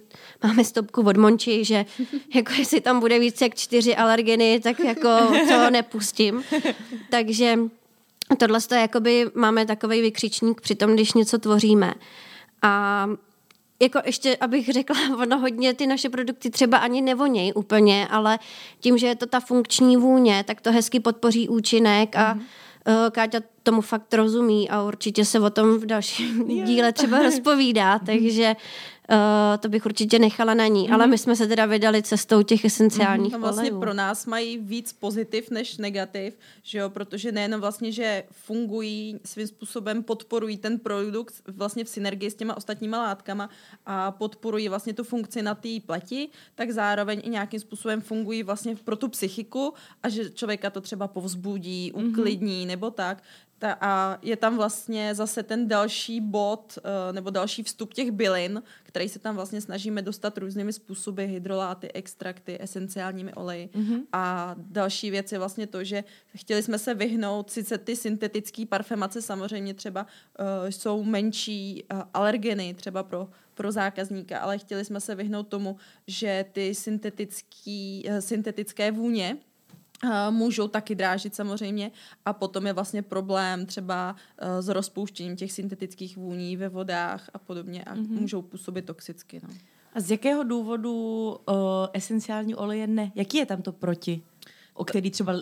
[0.43, 1.85] máme stopku od Monči, že
[2.35, 5.09] jako jestli tam bude víc jak čtyři alergeny, tak jako
[5.47, 6.43] to nepustím.
[7.09, 7.59] Takže
[8.37, 11.93] tohle je jakoby, máme takový vykřičník při tom, když něco tvoříme.
[12.61, 13.07] A
[13.83, 18.39] jako ještě, abych řekla, ono hodně ty naše produkty třeba ani nevoněj úplně, ale
[18.79, 22.41] tím, že je to ta funkční vůně, tak to hezky podpoří účinek a mm-hmm.
[23.11, 26.67] Káťa tomu fakt rozumí a určitě se o tom v dalším yeah.
[26.67, 28.55] díle třeba rozpovídá, takže
[29.09, 30.89] uh, to bych určitě nechala na ní.
[30.89, 30.93] Mm-hmm.
[30.93, 33.39] Ale my jsme se teda vydali cestou těch esenciálních mm-hmm.
[33.39, 33.79] No vlastně olejů.
[33.79, 39.47] pro nás mají víc pozitiv než negativ, že jo, protože nejenom vlastně, že fungují svým
[39.47, 43.49] způsobem, podporují ten produkt vlastně v synergii s těma ostatníma látkama
[43.85, 48.75] a podporují vlastně tu funkci na té pleti, tak zároveň i nějakým způsobem fungují vlastně
[48.75, 52.67] pro tu psychiku a že člověka to třeba povzbudí, uklidní mm-hmm.
[52.67, 53.23] nebo tak.
[53.63, 58.63] Ta, a je tam vlastně zase ten další bod uh, nebo další vstup těch bylin,
[58.83, 63.69] který se tam vlastně snažíme dostat různými způsoby, hydroláty, extrakty, esenciálními oleji.
[63.73, 64.01] Mm-hmm.
[64.13, 66.03] A další věc je vlastně to, že
[66.35, 72.73] chtěli jsme se vyhnout, sice ty syntetické parfemace samozřejmě třeba uh, jsou menší uh, alergeny,
[72.73, 79.37] třeba pro pro zákazníka, ale chtěli jsme se vyhnout tomu, že ty syntetický, syntetické vůně
[80.29, 81.91] můžou taky drážit samozřejmě
[82.25, 87.37] a potom je vlastně problém třeba uh, s rozpouštěním těch syntetických vůní ve vodách a
[87.37, 88.19] podobně a mm-hmm.
[88.21, 89.41] můžou působit toxicky.
[89.43, 89.49] No.
[89.93, 91.55] A z jakého důvodu uh,
[91.93, 93.11] esenciální oleje ne?
[93.15, 94.21] Jaký je tam to proti?
[94.73, 95.33] O který třeba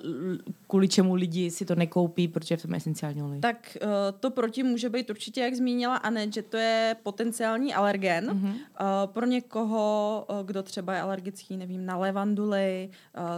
[0.68, 3.40] kvůli čemu lidi si to nekoupí, protože je v tom esenciální olej.
[3.40, 3.90] Tak uh,
[4.20, 8.30] to proti může být určitě, jak zmínila Anet, že to je potenciální alergen.
[8.32, 8.58] Uh,
[9.06, 12.90] pro někoho, uh, kdo třeba je alergický, nevím, na levanduly,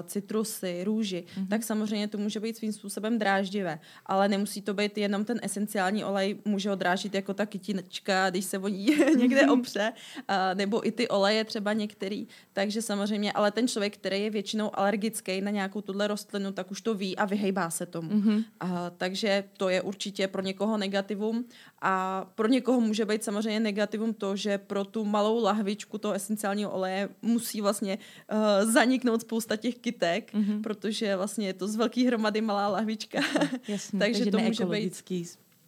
[0.03, 1.47] citrusy, růži, uh-huh.
[1.47, 3.79] tak samozřejmě to může být svým způsobem dráždivé.
[4.05, 8.45] Ale nemusí to být jenom ten esenciální olej, může ho drážit jako ta kytinečka, když
[8.45, 8.85] se o ní
[9.17, 12.27] někde opře, uh, nebo i ty oleje třeba některý.
[12.53, 16.81] Takže samozřejmě, ale ten člověk, který je většinou alergický na nějakou tuhle rostlinu, tak už
[16.81, 18.09] to ví a vyhejbá se tomu.
[18.09, 18.43] Mm-hmm.
[18.59, 21.45] A, takže to je určitě pro někoho negativum
[21.81, 26.71] a pro někoho může být samozřejmě negativum to, že pro tu malou lahvičku toho esenciálního
[26.71, 27.97] oleje musí vlastně
[28.31, 30.61] uh, zaniknout spousta těch kytek, mm-hmm.
[30.61, 33.19] protože vlastně je to z velké hromady malá lahvička.
[33.67, 34.95] Jasně, takže, takže to může být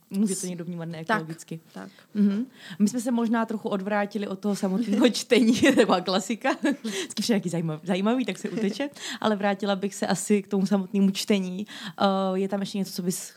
[0.09, 1.59] Může to někdo vnímat neekologicky.
[1.73, 1.91] Tak, tak.
[2.15, 2.45] Mm-hmm.
[2.79, 6.49] My jsme se možná trochu odvrátili od toho samotného čtení, taková klasika,
[6.83, 8.89] vždycky nějaký zajímavý, zajímavý, tak se uteče,
[9.21, 11.67] ale vrátila bych se asi k tomu samotnému čtení.
[12.29, 13.33] Uh, je tam ještě něco, co bys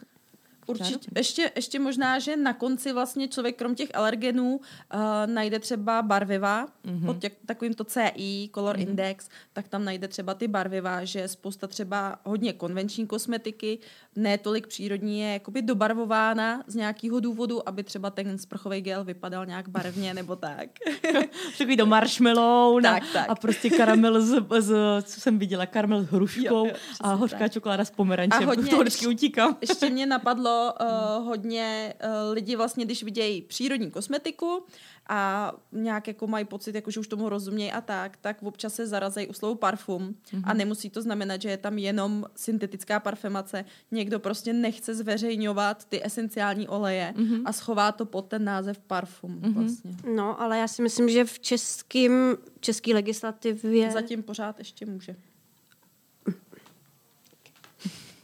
[0.69, 1.11] Určitě.
[1.17, 6.67] Ještě, ještě možná, že na konci vlastně člověk krom těch alergenů uh, najde třeba barviva
[6.67, 7.07] mm-hmm.
[7.07, 8.89] pod těch, takovým to CI, Color mm-hmm.
[8.89, 13.79] Index, tak tam najde třeba ty barviva, že spousta třeba hodně konvenční kosmetiky,
[14.17, 19.47] ne tolik přírodní, je jakoby dobarvována z nějakého důvodu, aby třeba ten sprchový gel vypadal
[19.47, 20.69] nějak barevně nebo tak.
[21.59, 23.31] Takový do marshmallow tak, tak.
[23.31, 27.39] a prostě karamel z, z, co jsem viděla, karamel s hruškou jo, jo, a hořká
[27.39, 27.53] tak.
[27.53, 28.43] čokoláda s pomerančem.
[28.43, 29.57] A hodně, to vždycky utíkám.
[29.61, 34.65] ještě mě napadlo, uh, hodně uh, lidi vlastně, když vidějí přírodní kosmetiku
[35.09, 38.87] a nějak jako mají pocit, jako že už tomu rozumějí a tak, tak občas se
[38.87, 40.43] zarazejí u slovu parfum mm-hmm.
[40.45, 43.65] a nemusí to znamenat, že je tam jenom syntetická parfemace.
[43.91, 47.43] Někdo prostě nechce zveřejňovat ty esenciální oleje mm-hmm.
[47.45, 49.55] a schová to pod ten název parfum mm-hmm.
[49.55, 49.97] vlastně.
[50.15, 53.91] No, ale já si myslím, že v českým, český legislativě...
[53.91, 55.17] Zatím pořád ještě může.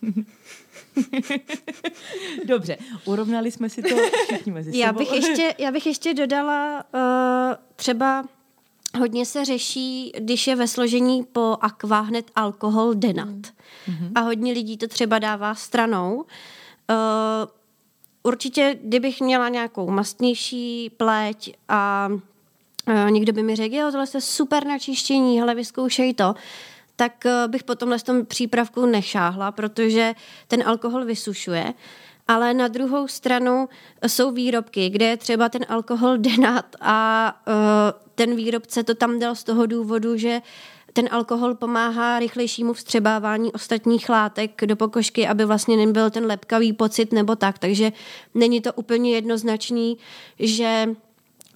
[2.45, 4.81] Dobře, urovnali jsme si to všichni mezi sebou.
[4.81, 7.01] Já bych ještě, já bych ještě dodala uh,
[7.77, 8.25] třeba
[8.99, 13.29] hodně se řeší, když je ve složení po aqua hned alkohol denat.
[13.29, 14.13] Mm-hmm.
[14.15, 16.15] A hodně lidí to třeba dává stranou.
[16.15, 16.25] Uh,
[18.23, 22.09] určitě, kdybych měla nějakou mastnější pleť a
[22.89, 26.35] uh, někdo by mi řekl, jo, tohle je super na čištění, hele, vyzkoušej to,
[26.97, 30.15] tak eh, bych po tomhle tom přípravku nešáhla, protože
[30.49, 31.75] ten alkohol vysušuje.
[32.29, 33.69] Ale na druhou stranu
[34.07, 37.55] jsou výrobky, kde je třeba ten alkohol denat a uh,
[38.15, 40.43] ten výrobce to tam dal z toho důvodu, že
[40.93, 47.13] ten alkohol pomáhá rychlejšímu vstřebávání ostatních látek do pokožky, aby vlastně nebyl ten lepkavý pocit
[47.13, 47.59] nebo tak.
[47.59, 47.93] Takže
[48.35, 49.99] není to úplně jednoznačný,
[50.39, 50.89] že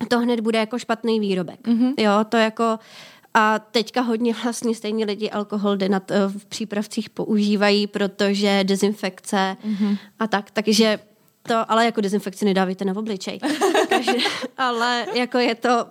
[0.08, 1.60] to hned bude jako špatný výrobek.
[1.66, 1.94] Mm-hmm.
[1.98, 2.78] Jo, to jako
[3.34, 9.98] a teďka hodně vlastně stejně lidi alkohol denat eh, v přípravcích používají, protože dezinfekce mm-hmm.
[10.18, 10.98] a tak, takže
[11.42, 13.38] to, ale jako dezinfekci nedávajte na obličej.
[13.88, 14.12] takže,
[14.56, 15.86] ale jako je to,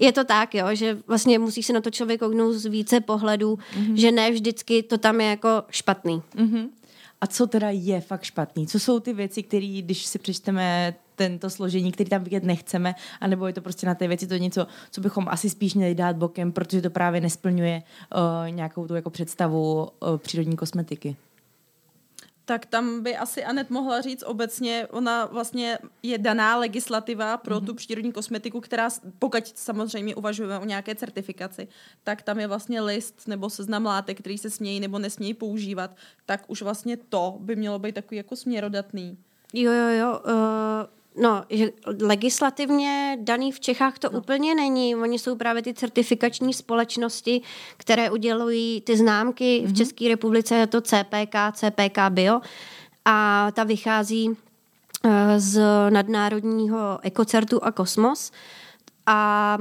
[0.00, 3.54] je to tak, jo, že vlastně musí se na to člověk kouknout z více pohledů,
[3.54, 3.94] mm-hmm.
[3.94, 6.22] že ne vždycky to tam je jako špatný.
[6.36, 6.68] Mm-hmm.
[7.20, 8.66] A co teda je fakt špatný?
[8.66, 13.46] Co jsou ty věci, které, když si přečteme tento složení, který tam vidět nechceme, anebo
[13.46, 16.52] je to prostě na té věci to něco, co bychom asi spíš měli dát bokem,
[16.52, 21.16] protože to právě nesplňuje uh, nějakou tu jako představu uh, přírodní kosmetiky.
[22.44, 27.66] Tak tam by asi Anet mohla říct obecně, ona vlastně je daná legislativa pro mm-hmm.
[27.66, 31.68] tu přírodní kosmetiku, která, pokud samozřejmě uvažujeme o nějaké certifikaci,
[32.04, 36.44] tak tam je vlastně list nebo seznam látek, který se smějí nebo nesmějí používat, tak
[36.48, 39.18] už vlastně to by mělo být takový jako směrodatný.
[39.52, 40.20] Jo, jo, jo.
[40.24, 44.18] Uh, No, že legislativně daný v Čechách to no.
[44.18, 44.96] úplně není.
[44.96, 47.42] Oni jsou právě ty certifikační společnosti,
[47.76, 49.44] které udělují ty známky.
[49.44, 49.64] Mm-hmm.
[49.64, 49.74] V mhm.
[49.74, 52.40] České republice je to CPK, CPK Bio
[53.04, 54.36] a ta vychází
[55.04, 58.32] eh, z nadnárodního ekocertu a kosmos.
[59.06, 59.58] A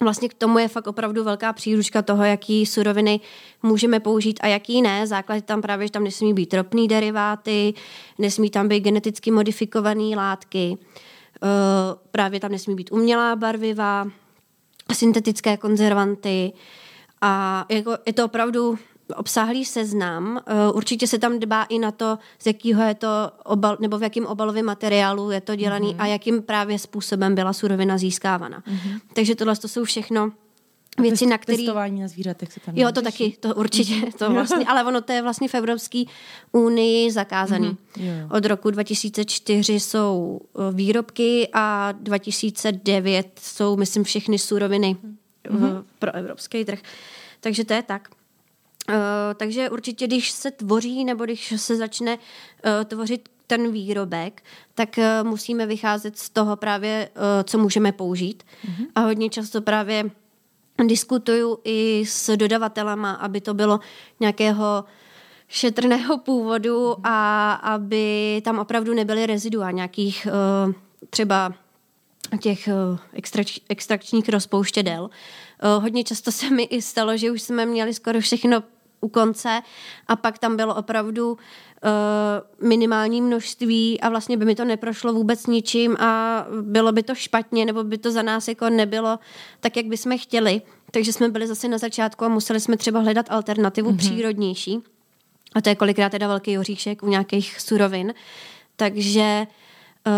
[0.00, 3.20] Vlastně k tomu je fakt opravdu velká příručka toho, jaký suroviny
[3.62, 5.06] můžeme použít a jaký ne.
[5.06, 7.74] Základ je tam právě, že tam nesmí být ropný deriváty,
[8.18, 10.76] nesmí tam být geneticky modifikované látky,
[11.42, 11.48] uh,
[12.10, 14.06] právě tam nesmí být umělá barviva,
[14.92, 16.52] syntetické konzervanty
[17.20, 18.78] a jako je to opravdu
[19.16, 20.40] obsáhlý seznam.
[20.46, 23.08] Eh, určitě se tam dbá i na to, z jakého je to
[23.44, 26.02] obal, nebo v jakém obalovém materiálu je to dělaný mm-hmm.
[26.02, 28.60] a jakým právě způsobem byla surovina získávána.
[28.60, 29.00] Mm-hmm.
[29.14, 30.32] Takže tohle to jsou všechno
[30.98, 31.58] věci, na které...
[31.58, 35.12] Testování na zvířatech se tam Jo, to taky, to určitě, to vlastně, ale ono to
[35.12, 36.04] je vlastně v Evropské
[36.52, 37.76] unii zakázaný.
[37.96, 38.36] Mm-hmm.
[38.36, 44.96] Od roku 2004 jsou eh, výrobky a 2009 jsou, myslím, všechny suroviny
[45.44, 45.84] mm-hmm.
[45.98, 46.78] pro evropský trh.
[47.40, 48.08] Takže to je tak.
[48.88, 48.94] Uh,
[49.36, 54.42] takže určitě, když se tvoří nebo když se začne uh, tvořit ten výrobek,
[54.74, 58.42] tak uh, musíme vycházet z toho právě, uh, co můžeme použít.
[58.42, 58.86] Mm-hmm.
[58.94, 60.10] A hodně často právě
[60.86, 63.80] diskutuju i s dodavatelama, aby to bylo
[64.20, 64.84] nějakého
[65.48, 67.00] šetrného původu mm-hmm.
[67.04, 70.28] a aby tam opravdu nebyly rezidua nějakých
[70.66, 70.72] uh,
[71.10, 71.52] třeba
[72.40, 72.68] těch
[73.12, 75.10] extrač, extrakčních rozpouštědel.
[75.80, 78.62] Hodně často se mi i stalo, že už jsme měli skoro všechno
[79.04, 79.60] u konce
[80.08, 85.46] a pak tam bylo opravdu uh, minimální množství a vlastně by mi to neprošlo vůbec
[85.46, 89.18] ničím a bylo by to špatně nebo by to za nás jako nebylo
[89.60, 90.62] tak, jak bychom chtěli.
[90.90, 93.96] Takže jsme byli zase na začátku a museli jsme třeba hledat alternativu mm-hmm.
[93.96, 94.82] přírodnější.
[95.54, 98.14] A to je kolikrát teda velký oříšek u nějakých surovin.
[98.76, 99.46] Takže
[100.06, 100.12] uh,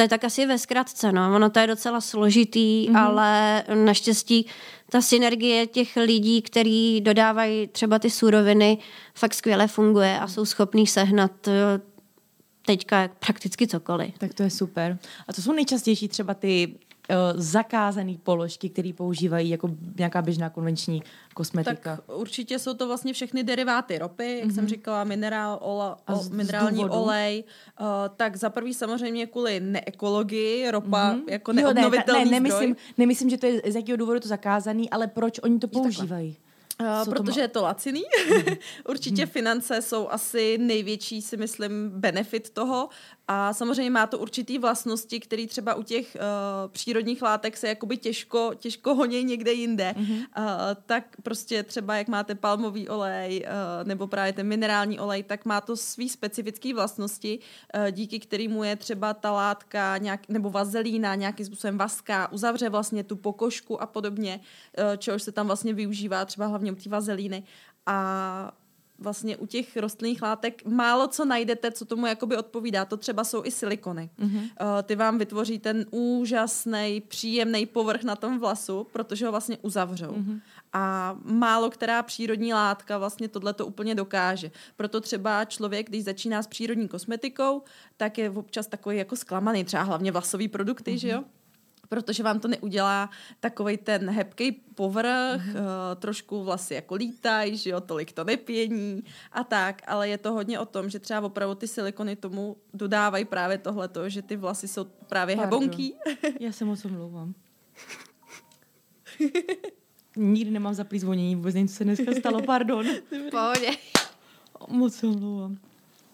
[0.00, 1.34] to je tak asi ve zkratce, no.
[1.34, 2.98] Ono to je docela složitý, mm-hmm.
[2.98, 4.46] ale naštěstí
[4.90, 8.78] ta synergie těch lidí, kteří dodávají třeba ty suroviny,
[9.14, 11.80] fakt skvěle funguje a jsou schopní sehnat eh,
[12.66, 14.18] teďka prakticky cokoliv.
[14.18, 14.98] Tak to je super.
[15.28, 16.74] A to jsou nejčastější třeba ty
[17.34, 21.02] zakázané položky, které používají jako nějaká běžná konvenční
[21.34, 21.96] kosmetika?
[21.96, 24.54] Tak určitě jsou to vlastně všechny deriváty ropy, jak mm-hmm.
[24.54, 24.68] jsem mhm.
[24.68, 27.44] říkala, minerál, ola, o, minerální olej.
[27.80, 31.22] Uh, tak za prvý samozřejmě kvůli neekologii, ropa mm-hmm.
[31.30, 34.90] jako neobnovitelný jo, ne, ne, nemyslím, nemyslím, že to je z jakého důvodu to zakázaný,
[34.90, 36.36] ale proč oni to používají?
[37.10, 38.02] Protože je to laciný.
[38.88, 39.30] Určitě hmm.
[39.30, 42.88] finance jsou asi největší, si myslím, benefit toho.
[43.32, 46.20] A samozřejmě má to určitý vlastnosti, které třeba u těch uh,
[46.72, 49.94] přírodních látek se jakoby těžko, těžko honí někde jinde.
[49.96, 50.18] Mm-hmm.
[50.18, 50.44] Uh,
[50.86, 55.60] tak prostě třeba jak máte palmový olej uh, nebo právě ten minerální olej, tak má
[55.60, 61.46] to svý specifické vlastnosti, uh, díky kterému je třeba ta látka nějak, nebo vazelína nějakým
[61.46, 64.40] způsobem vaská, uzavře vlastně tu pokožku a podobně,
[64.78, 67.42] uh, čehož se tam vlastně využívá třeba hlavně u té vazelíny.
[67.86, 68.52] A
[69.00, 72.84] vlastně u těch rostlinných látek málo co najdete, co tomu jakoby odpovídá.
[72.84, 74.10] To třeba jsou i silikony.
[74.18, 74.40] Mm-hmm.
[74.40, 74.48] Uh,
[74.82, 80.12] ty vám vytvoří ten úžasný, příjemný povrch na tom vlasu, protože ho vlastně uzavřou.
[80.12, 80.40] Mm-hmm.
[80.72, 84.50] A málo která přírodní látka vlastně tohle to úplně dokáže.
[84.76, 87.62] Proto třeba člověk, když začíná s přírodní kosmetikou,
[87.96, 90.98] tak je občas takový jako zklamaný, třeba hlavně vlasový produkty, mm-hmm.
[90.98, 91.24] že jo?
[91.90, 95.60] Protože vám to neudělá takový ten hebký povrch, mm-hmm.
[95.60, 100.32] uh, trošku vlasy jako lítají, že jo, tolik to nepění a tak, ale je to
[100.32, 104.68] hodně o tom, že třeba opravdu ty silikony tomu dodávají právě tohleto, že ty vlasy
[104.68, 105.60] jsou právě Pardon.
[105.60, 105.94] hebonký.
[106.40, 107.34] Já se moc omlouvám.
[110.16, 112.86] Nikdy nemám zaplý zvonění, vůbec nevím, co se dneska stalo, pardon.
[113.30, 113.70] Pohodě.
[114.68, 115.58] Moc se omlouvám.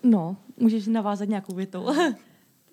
[0.02, 1.88] No, můžeš navázat nějakou větou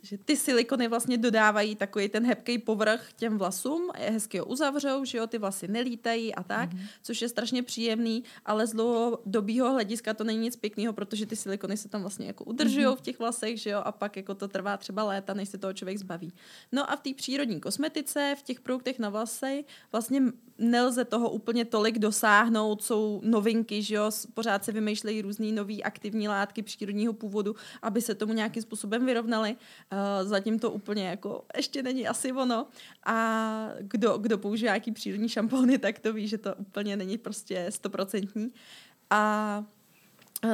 [0.04, 5.18] že ty silikony vlastně dodávají takový ten hebký povrch těm vlasům, hezky ho uzavřou, že
[5.18, 6.88] jo, ty vlasy nelítají a tak, mm-hmm.
[7.04, 11.78] což je strašně příjemný, ale z dlouhodobého hlediska to není nic pěkného, protože ty silikony
[11.78, 12.96] se tam vlastně jako udržují mm-hmm.
[12.96, 15.74] v těch vlasech, že jo, a pak jako to trvá třeba léta, než se toho
[15.74, 16.34] člověk zbaví.
[16.72, 20.22] No a v té přírodní kosmetice, v těch produktech na vlasy, vlastně
[20.58, 26.28] nelze toho úplně tolik dosáhnout, jsou novinky, že jo, pořád se vymýšlejí různé nové aktivní
[26.28, 29.56] látky přírodního původu, aby se tomu nějakým způsobem vyrovnaly.
[29.56, 32.68] Uh, zatím to úplně jako ještě není asi ono.
[33.06, 37.68] A kdo, kdo používá nějaký přírodní šampony, tak to ví, že to úplně není prostě
[37.70, 38.52] stoprocentní.
[39.10, 39.83] A Eh,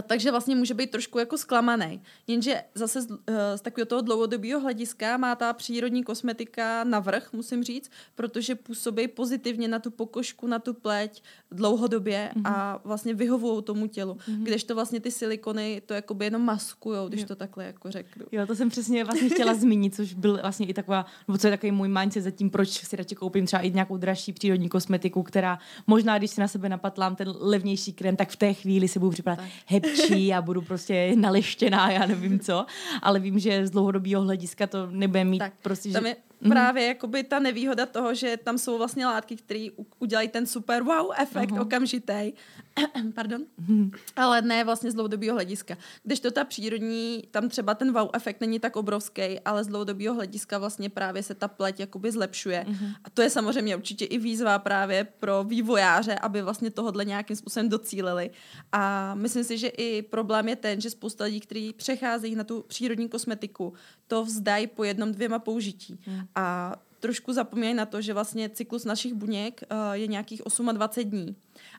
[0.02, 2.02] takže vlastně může být trošku jako zklamaný.
[2.28, 7.63] Jenže zase z, eh, z takového toho dlouhodobého hlediska má ta přírodní kosmetika navrh, musím
[7.63, 12.41] říct, protože působí pozitivně na tu pokožku, na tu pleť dlouhodobě mm-hmm.
[12.45, 14.13] a vlastně vyhovují tomu tělu.
[14.13, 14.43] Mm-hmm.
[14.43, 17.28] Kdežto vlastně ty silikony to jakoby jenom maskujou, když jo.
[17.28, 18.25] to takhle jako řeknu.
[18.32, 21.52] Jo, to jsem přesně vlastně chtěla zmínit, což byl vlastně i taková, nebo co je
[21.52, 25.23] takový můj mindset za tím, proč si radši koupím třeba i nějakou dražší přírodní kosmetiku,
[25.23, 29.00] která možná, když si na sebe napatlám ten levnější krém, tak v té chvíli se
[29.00, 29.40] budu připadat,
[29.86, 32.65] hebčí a budu prostě naleštěná, já nevím co,
[33.02, 36.10] ale vím, že z dlouhodobého hlediska to nebude mít tak, prostě, tam že...
[36.10, 36.50] je mm.
[36.50, 39.67] právě jakoby ta nevýhoda toho, že tam jsou vlastně látky, které
[40.00, 41.62] udělají ten super wow efekt uh-huh.
[41.62, 42.33] okamžitý,
[43.15, 43.92] pardon, mm.
[44.15, 45.77] ale ne vlastně z dlouhodobého hlediska.
[46.04, 50.15] Když to ta přírodní, tam třeba ten wow efekt není tak obrovský, ale z dlouhodobého
[50.15, 52.65] hlediska vlastně právě se ta pleť jakoby zlepšuje.
[52.67, 52.94] Mm.
[53.04, 57.69] A to je samozřejmě určitě i výzva právě pro vývojáře, aby vlastně tohodle nějakým způsobem
[57.69, 58.29] docílili.
[58.71, 62.65] A myslím si, že i problém je ten, že spousta lidí, kteří přecházejí na tu
[62.67, 63.73] přírodní kosmetiku,
[64.08, 66.00] to vzdají po jednom, dvěma použití.
[66.08, 66.21] Mm.
[66.36, 70.42] A trošku zapomínají na to, že vlastně cyklus našich buněk uh, je nějakých
[70.73, 71.36] 28 dní.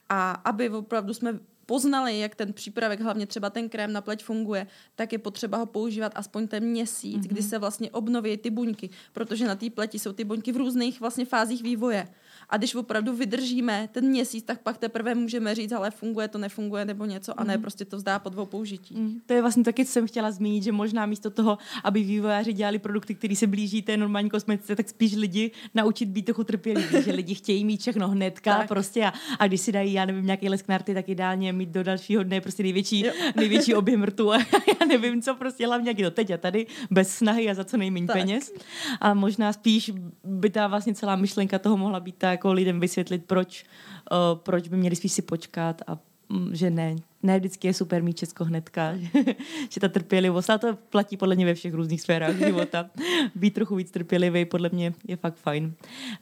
[0.08, 1.38] A aby opravdu jsme
[1.70, 5.66] poznali, jak ten přípravek, hlavně třeba ten krém na pleť funguje, tak je potřeba ho
[5.66, 7.28] používat aspoň ten měsíc, mm-hmm.
[7.28, 11.00] kdy se vlastně obnoví ty buňky, protože na té pleti jsou ty buňky v různých
[11.00, 12.08] vlastně fázích vývoje.
[12.50, 16.84] A když opravdu vydržíme ten měsíc, tak pak teprve můžeme říct, ale funguje to, nefunguje
[16.84, 17.62] nebo něco, a ne mm.
[17.62, 18.94] prostě to vzdá po dvou použití.
[18.94, 19.20] Mm.
[19.26, 22.78] To je vlastně taky, co jsem chtěla zmínit, že možná místo toho, aby vývojáři dělali
[22.78, 27.12] produkty, které se blíží té normální kosmetice, tak spíš lidi naučit být trochu trpěliví, že
[27.12, 28.68] lidi chtějí mít všechno hnedka tak.
[28.68, 32.22] prostě a, a když si dají, já nevím, nějaký lesknarty, tak ideálně mít do dalšího
[32.22, 33.04] dne prostě největší,
[33.36, 36.66] největší objem rtu a já nevím, co prostě hlavně jak je to teď a tady,
[36.90, 38.52] bez snahy a za co nejméně peněz.
[39.00, 39.92] A možná spíš
[40.24, 43.64] by ta vlastně celá myšlenka toho mohla být tak, jako lidem vysvětlit, proč,
[44.10, 48.02] uh, proč by měli spíš si počkat a um, že ne, ne vždycky je super
[48.02, 48.94] mít Česko hnedka,
[49.70, 52.90] že ta trpělivost, a to platí podle mě ve všech různých sférách života.
[53.34, 55.74] Být trochu víc trpělivý podle mě je fakt fajn.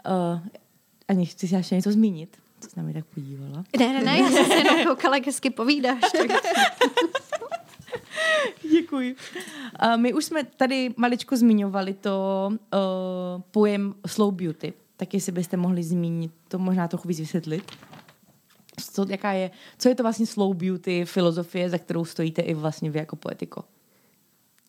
[0.09, 0.39] Uh,
[1.09, 2.37] Ani chci si ještě něco zmínit?
[2.61, 3.65] Co jsi na mě tak podívala?
[3.79, 6.01] Ne, ne, ne, já jsem se jenom koukala, jak hezky povídáš.
[8.71, 9.17] Děkuji.
[9.85, 12.59] Uh, my už jsme tady maličko zmiňovali to uh,
[13.51, 17.73] pojem slow beauty tak jestli byste mohli zmínit, to možná trochu víc vysvětlit.
[18.93, 22.91] Co, jaká je, co je to vlastně slow beauty filozofie, za kterou stojíte i vlastně
[22.91, 23.65] vy jako poetiko?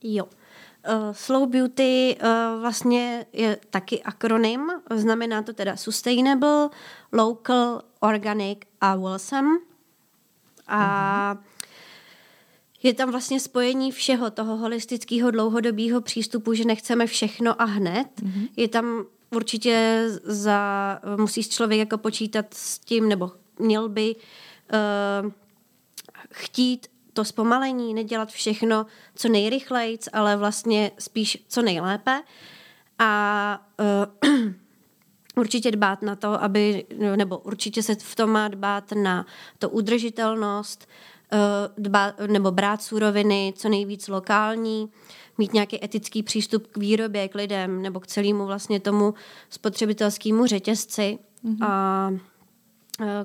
[0.04, 0.26] Jo.
[0.26, 6.70] Uh, slow beauty uh, vlastně je taky akronym, znamená to teda sustainable,
[7.12, 9.60] local, organic a wholesome.
[10.68, 11.44] A uh-huh.
[12.84, 18.08] je tam vlastně spojení všeho toho holistického dlouhodobého přístupu, že nechceme všechno a hned.
[18.22, 18.50] Uh-huh.
[18.56, 25.32] Je tam určitě za, musí člověk jako počítat s tím, nebo měl by uh,
[26.32, 32.22] chtít to zpomalení, nedělat všechno co nejrychleji, ale vlastně spíš co nejlépe.
[33.00, 33.62] A
[34.24, 34.30] uh,
[35.36, 39.26] určitě dbát na to, aby, nebo určitě se v tom má dbát na
[39.60, 40.88] to udržitelnost,
[41.34, 44.90] uh, dbát, nebo brát suroviny co nejvíc lokální,
[45.40, 49.14] mít nějaký etický přístup k výrobě, k lidem nebo k celému vlastně tomu
[49.50, 51.20] spotřebitelskému řetězci.
[51.46, 51.66] Mm-hmm.
[51.66, 52.12] A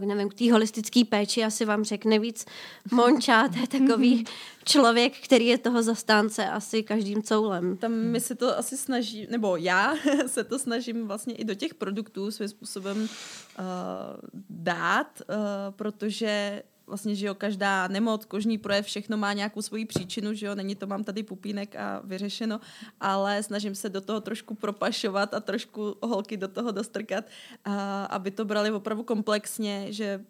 [0.01, 2.47] nevím, k té holistické péči asi vám řekne víc
[2.93, 4.25] Monča, to je takový mhm.
[4.65, 7.77] člověk, který je toho zastánce asi každým coulem.
[7.77, 9.95] Tam my se to asi snaží, nebo já
[10.27, 13.07] se to snažím vlastně i do těch produktů svým způsobem uh,
[14.51, 15.37] dát, uh,
[15.71, 20.55] protože vlastně, že jo, každá nemoc, kožní projev, všechno má nějakou svoji příčinu, že jo,
[20.55, 22.61] není to mám tady pupínek a vyřešeno,
[23.01, 27.25] ale snažím se do toho trošku propašovat a trošku holky do toho dostrkat,
[27.65, 30.25] a, aby to brali opravdu komplexně, že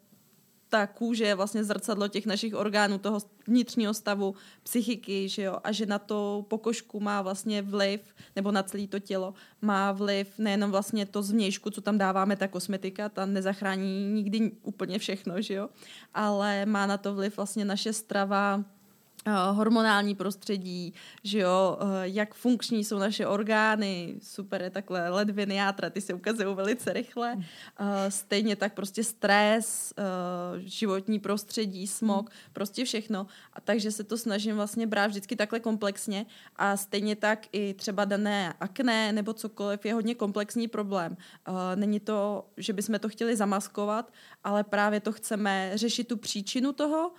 [0.75, 5.72] ta kůže je vlastně zrcadlo těch našich orgánů, toho vnitřního stavu, psychiky, že jo, a
[5.72, 8.01] že na to pokožku má vlastně vliv,
[8.37, 12.49] nebo na celé to tělo, má vliv nejenom vlastně to zvnějšku, co tam dáváme, ta
[12.49, 15.68] kosmetika, ta nezachrání nikdy úplně všechno, že jo,
[16.14, 18.64] ale má na to vliv vlastně naše strava,
[19.53, 25.91] hormonální prostředí, že jo, uh, jak funkční jsou naše orgány, super je takhle ledviny, játra,
[25.91, 27.35] ty se ukazují velice rychle.
[27.35, 27.43] Uh,
[28.09, 29.95] stejně tak prostě stres,
[30.57, 33.27] životní prostředí, smog, prostě všechno.
[33.53, 38.05] A takže se to snažím vlastně brát vždycky takhle komplexně a stejně tak i třeba
[38.05, 41.16] dané akné nebo cokoliv je hodně komplexní problém.
[41.75, 44.12] Není to, že bychom to chtěli zamaskovat,
[44.45, 47.12] ale právě to chceme řešit tu příčinu toho,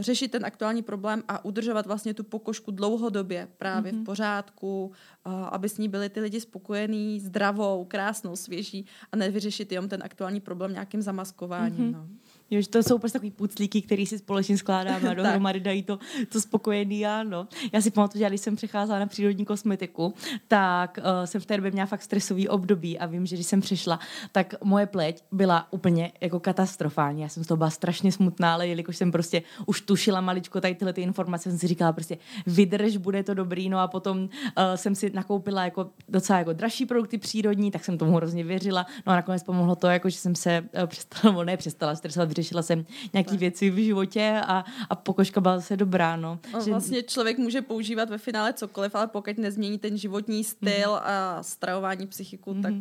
[0.00, 3.94] řešit ten aktuální problém a udržovat vlastně tu pokožku dlouhodobě právě mm-hmm.
[3.94, 4.04] v mhm.
[4.04, 4.92] pořádku,
[5.26, 10.02] uh, aby s ní byli ty lidi spokojení, zdravou, krásnou, svěží a nevyřešit jenom ten
[10.02, 11.92] aktuální problém nějakým zamaskováním.
[11.92, 11.92] Mm-hmm.
[11.92, 12.08] No.
[12.50, 15.98] Jo, že to jsou prostě takový puclíky, který si společně skládáme a dohromady dají to,
[16.28, 17.48] to spokojený ano.
[17.72, 20.14] Já si pamatuju, že když jsem přecházela na přírodní kosmetiku,
[20.48, 23.60] tak uh, jsem v té době měla fakt stresový období a vím, že když jsem
[23.60, 24.00] přišla,
[24.32, 27.22] tak moje pleť byla úplně jako katastrofální.
[27.22, 30.74] Já jsem z toho byla strašně smutná, ale jelikož jsem prostě už tušila maličko tady
[30.74, 33.68] tyhle ty informace, jsem si říkala prostě vydrž, bude to dobrý.
[33.68, 34.28] No a potom uh,
[34.74, 38.86] jsem si nakoupila jako docela jako dražší produkty přírodní, tak jsem tomu hrozně věřila.
[39.06, 42.35] No a nakonec pomohlo to, jako že jsem se uh, přestala, nebo ne přestala stresovat,
[42.36, 46.16] vyřešila jsem nějaké věci v životě a, a pokožka byla zase dobrá.
[46.16, 46.38] No.
[46.52, 46.70] no že...
[46.70, 50.98] Vlastně člověk může používat ve finále cokoliv, ale pokud nezmění ten životní styl mm.
[51.02, 52.62] a stravování psychiku, mm.
[52.62, 52.74] tak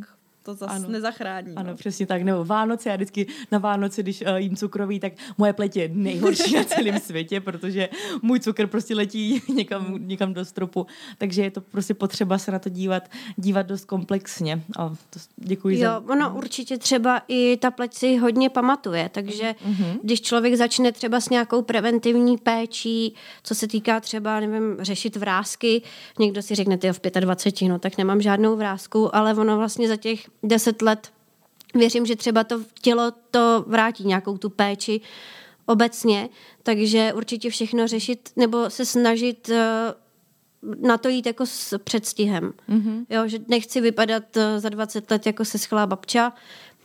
[0.45, 0.89] to zase ano.
[0.89, 1.55] nezachrání.
[1.55, 1.75] Ano, no.
[1.75, 2.21] přesně tak.
[2.21, 6.55] Nebo Vánoce, já vždycky na Vánoce, když uh, jím cukroví, tak moje pleť je nejhorší
[6.55, 7.89] na celém světě, protože
[8.21, 10.87] můj cukr prostě letí někam, někam do stropu.
[11.17, 13.03] Takže je to prostě potřeba se na to dívat,
[13.35, 14.61] dívat dost komplexně.
[14.77, 16.03] A to děkuji jo, za...
[16.13, 19.99] ono určitě třeba i ta pleť si hodně pamatuje, takže mm-hmm.
[20.03, 25.81] když člověk začne třeba s nějakou preventivní péčí, co se týká třeba, nevím, řešit vrázky,
[26.19, 29.95] někdo si řekne, ty v 25, no tak nemám žádnou vrázku, ale ono vlastně za
[29.95, 31.11] těch deset let
[31.73, 35.01] věřím, že třeba to tělo to vrátí nějakou tu péči
[35.65, 36.29] obecně,
[36.63, 39.93] takže určitě všechno řešit nebo se snažit eh,
[40.81, 42.53] na to jít jako s předstihem.
[42.69, 43.05] Mm-hmm.
[43.09, 46.33] Jo, že nechci vypadat eh, za 20 let jako se schlá babča,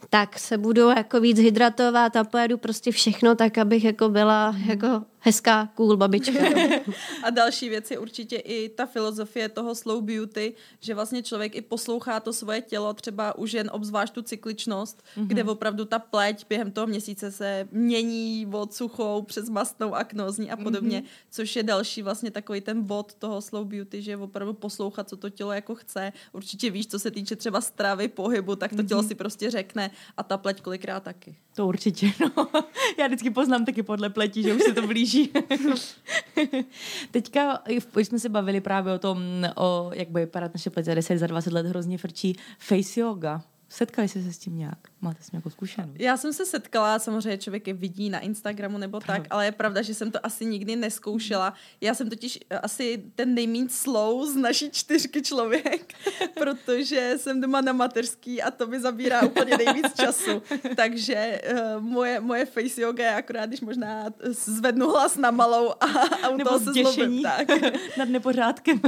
[0.09, 4.87] tak se budu jako víc hydratovat a pojedu prostě všechno tak, abych jako byla jako
[5.21, 6.39] hezká, cool babička.
[7.23, 11.61] a další věc je určitě i ta filozofie toho slow beauty, že vlastně člověk i
[11.61, 15.27] poslouchá to svoje tělo, třeba u žen obzvlášť tu cykličnost, mm-hmm.
[15.27, 20.57] kde opravdu ta pleť během toho měsíce se mění od suchou přes mastnou aknózní a
[20.57, 21.31] podobně, mm-hmm.
[21.31, 25.29] což je další vlastně takový ten bod toho slow beauty, že opravdu poslouchat, co to
[25.29, 26.13] tělo jako chce.
[26.33, 28.87] Určitě víš, co se týče třeba stravy, pohybu, tak to mm-hmm.
[28.87, 31.35] tělo si prostě řekne a ta pleť kolikrát taky.
[31.55, 32.47] To určitě, no.
[32.97, 35.10] Já vždycky poznám taky podle pleti, že už se to blíží.
[37.11, 37.59] Teďka,
[37.93, 39.19] když jsme se bavili právě o tom,
[39.55, 43.41] o jak bude vypadat naše pleť za 10, za 20 let, hrozně frčí face yoga.
[43.71, 44.77] Setkali jste se s tím nějak?
[45.01, 45.95] Máte s nějakou zkušenost?
[45.99, 49.81] Já jsem se setkala, samozřejmě člověk je vidí na Instagramu nebo tak, ale je pravda,
[49.81, 51.53] že jsem to asi nikdy neskoušela.
[51.81, 55.93] Já jsem totiž asi ten nejméně slow z naší čtyřky člověk,
[56.33, 60.43] protože jsem doma na mateřský a to mi zabírá úplně nejvíc času.
[60.75, 65.85] Takže uh, moje, moje face yoga je akorát, když možná zvednu hlas na malou a,
[66.23, 67.23] a u nebo toho se zlobím.
[67.23, 67.47] Tak.
[67.97, 68.81] nad nepořádkem.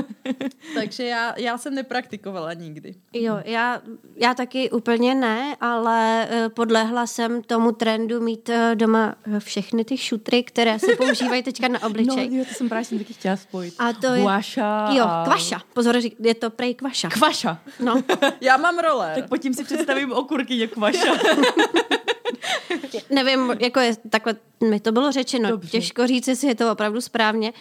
[0.75, 2.95] Takže já, já jsem nepraktikovala nikdy.
[3.13, 3.81] Jo, já,
[4.15, 9.85] já taky úplně ne, ale eh, podlehla jsem tomu trendu mít eh, doma eh, všechny
[9.85, 12.29] ty šutry, které se používají teďka na obličej.
[12.29, 13.73] No, jo, to jsem právě jsem taky chtěla spojit.
[13.79, 14.21] A to je...
[14.21, 14.89] Guaša.
[14.91, 15.61] Jo, kvaša.
[15.73, 17.09] Pozor, je to prej kvaša.
[17.09, 17.57] Kvaša.
[17.79, 18.03] No.
[18.41, 19.11] Já mám role.
[19.15, 21.13] Tak pod tím si představím okurky, kvaša.
[23.09, 24.35] Nevím, jako je takhle,
[24.69, 25.69] mi to bylo řečeno, Dobře.
[25.69, 27.53] těžko říct, jestli je to opravdu správně,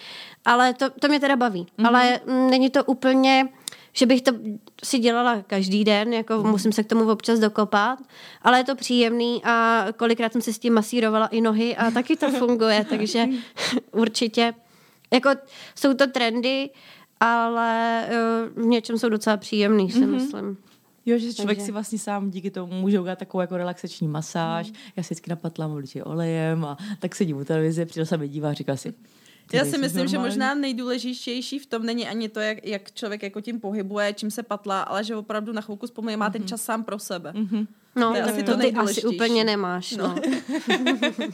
[0.45, 1.67] ale to, to mě teda baví.
[1.79, 1.87] Mm-hmm.
[1.89, 3.49] Ale není to úplně
[3.93, 4.32] že bych to
[4.84, 6.51] si dělala každý den, jako mm.
[6.51, 7.99] musím se k tomu občas dokopat,
[8.43, 12.16] ale je to příjemný a kolikrát jsem si s tím masírovala i nohy a taky
[12.16, 13.26] to funguje, takže
[13.93, 14.55] určitě
[15.12, 15.30] jako
[15.74, 16.70] jsou to trendy,
[17.20, 18.05] ale
[18.57, 20.11] uh, v něčem jsou docela příjemný, si mm-hmm.
[20.11, 20.57] myslím.
[21.07, 21.66] Jo, že člověk Takže...
[21.66, 24.70] si vlastně sám díky tomu může udělat takovou jako relaxační masáž.
[24.70, 24.76] Mm.
[24.97, 28.51] Já si vždycky napatlám obličej olejem a tak sedím u televize, přijel se mi dívá
[28.51, 28.95] a říká si,
[29.53, 33.40] já si myslím, že možná nejdůležitější v tom není ani to, jak, jak člověk jako
[33.40, 36.49] tím pohybuje, čím se patlá, ale že opravdu na chvilku vzpomíná, má ten mhm.
[36.49, 37.32] čas sám pro sebe.
[37.32, 37.66] Mm-hmm.
[37.97, 39.93] No, to je asi to, to ty asi úplně nemáš.
[39.93, 40.09] No.
[40.09, 40.16] no.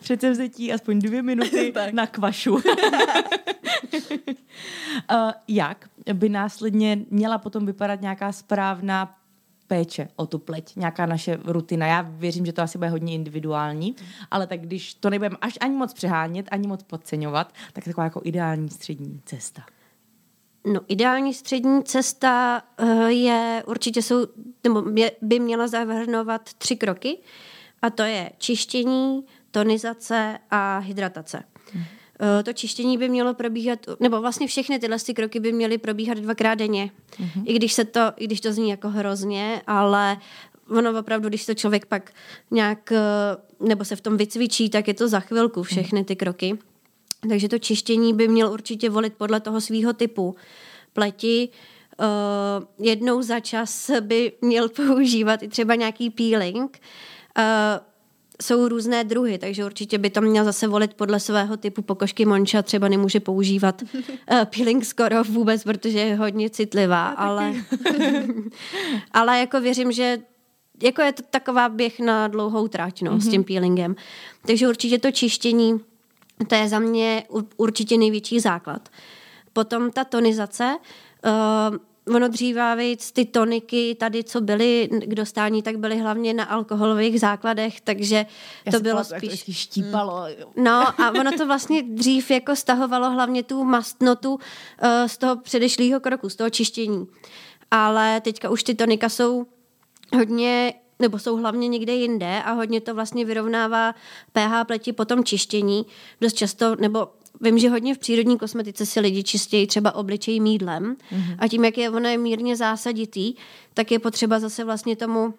[0.00, 2.54] Předsevzetí aspoň dvě minuty na kvašu.
[2.54, 2.60] uh,
[5.48, 9.16] jak by následně měla potom vypadat nějaká správná
[9.66, 11.86] péče o tu pleť, nějaká naše rutina.
[11.86, 13.96] Já věřím, že to asi bude hodně individuální,
[14.30, 18.20] ale tak když to nebudeme až ani moc přehánět, ani moc podceňovat, tak taková jako
[18.24, 19.62] ideální střední cesta.
[20.72, 24.26] No, ideální střední cesta uh, je, určitě jsou,
[24.64, 24.82] nebo
[25.22, 27.18] by měla zahrnovat tři kroky,
[27.82, 31.42] a to je čištění, tonizace a hydratace.
[32.20, 36.18] Eh, to čištění by mělo probíhat, nebo vlastně všechny tyhle ty kroky by měly probíhat
[36.18, 36.90] dvakrát denně.
[37.10, 37.42] Mm-hmm.
[37.44, 40.16] I když se to, i když to zní jako hrozně, ale
[40.70, 42.12] ono opravdu, když to člověk pak
[42.50, 43.00] nějak, eh,
[43.60, 46.58] nebo se v tom vycvičí, tak je to za chvilku všechny ty kroky.
[47.28, 50.36] Takže to čištění by měl určitě volit podle toho svého typu
[50.92, 51.48] pleti.
[52.00, 56.80] Uh, jednou za čas by měl používat i třeba nějaký peeling.
[57.38, 57.44] Uh,
[58.42, 62.62] jsou různé druhy, takže určitě by to měl zase volit podle svého typu pokožky Monča,
[62.62, 64.00] třeba nemůže používat uh,
[64.56, 67.54] peeling skoro vůbec, protože je hodně citlivá, ale,
[69.12, 70.18] ale jako věřím, že
[70.82, 73.20] jako je to taková běh na dlouhou tráť no, mm-hmm.
[73.20, 73.44] s tím mhm.
[73.44, 73.96] peelingem.
[74.46, 75.80] Takže určitě to čištění,
[76.48, 77.24] to je za mě
[77.56, 78.88] určitě největší základ.
[79.52, 80.76] Potom ta tonizace,
[81.24, 81.76] uh,
[82.14, 87.20] ono dřívá víc, ty toniky tady, co byly k dostání, tak byly hlavně na alkoholových
[87.20, 88.26] základech, takže
[88.66, 89.48] Já to bylo spíš...
[89.48, 90.24] Jak štípalo.
[90.56, 94.38] No a ono to vlastně dřív jako stahovalo hlavně tu mastnotu uh,
[95.06, 97.06] z toho předešlého kroku, z toho čištění.
[97.70, 99.46] Ale teďka už ty tonika jsou
[100.16, 103.94] hodně nebo jsou hlavně někde jinde a hodně to vlastně vyrovnává
[104.32, 105.86] pH pleti po tom čištění.
[106.20, 107.08] Dost často, nebo
[107.40, 111.36] vím, že hodně v přírodní kosmetice si lidi čistějí třeba obličej mídlem mm-hmm.
[111.38, 113.34] a tím, jak je ono je mírně zásaditý,
[113.74, 115.34] tak je potřeba zase vlastně tomu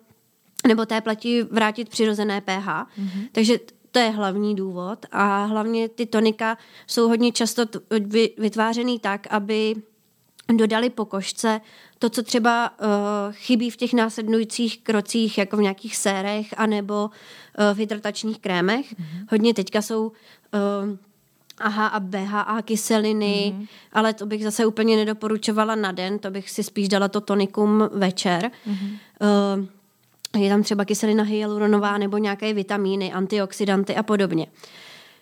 [0.67, 2.67] nebo té pleti vrátit přirozené pH.
[2.67, 3.27] Mm-hmm.
[3.31, 3.59] Takže
[3.91, 7.63] to je hlavní důvod a hlavně ty tonika jsou hodně často
[8.37, 9.75] vytvářený tak, aby
[10.55, 11.61] dodali pokožce
[11.99, 12.87] to, co třeba uh,
[13.31, 18.93] chybí v těch následujících krocích, jako v nějakých sérech anebo uh, v hydratačních krémech.
[18.93, 19.27] Mm-hmm.
[19.31, 20.97] Hodně teďka jsou uh,
[21.59, 23.67] AHA a BHA kyseliny, mm-hmm.
[23.93, 27.89] ale to bych zase úplně nedoporučovala na den, to bych si spíš dala to tonikum
[27.93, 28.51] večer.
[28.67, 28.97] Mm-hmm.
[29.57, 29.65] Uh,
[30.41, 34.47] je tam třeba kyselina hyaluronová nebo nějaké vitamíny, antioxidanty a podobně.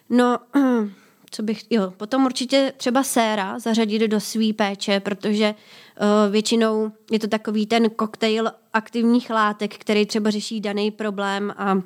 [0.09, 0.39] No,
[1.31, 7.19] co bych, jo, potom určitě třeba séra zařadit do své péče, protože uh, většinou je
[7.19, 11.81] to takový ten koktejl aktivních látek, který třeba řeší daný problém a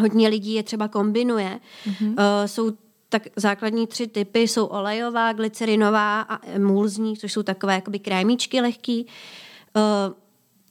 [0.00, 1.60] hodně lidí je třeba kombinuje.
[1.86, 2.10] Mm-hmm.
[2.10, 2.72] Uh, jsou
[3.14, 9.06] tak základní tři typy jsou olejová, glycerinová a emulzní, což jsou takové jakoby krémíčky lehký.
[9.76, 10.14] Uh,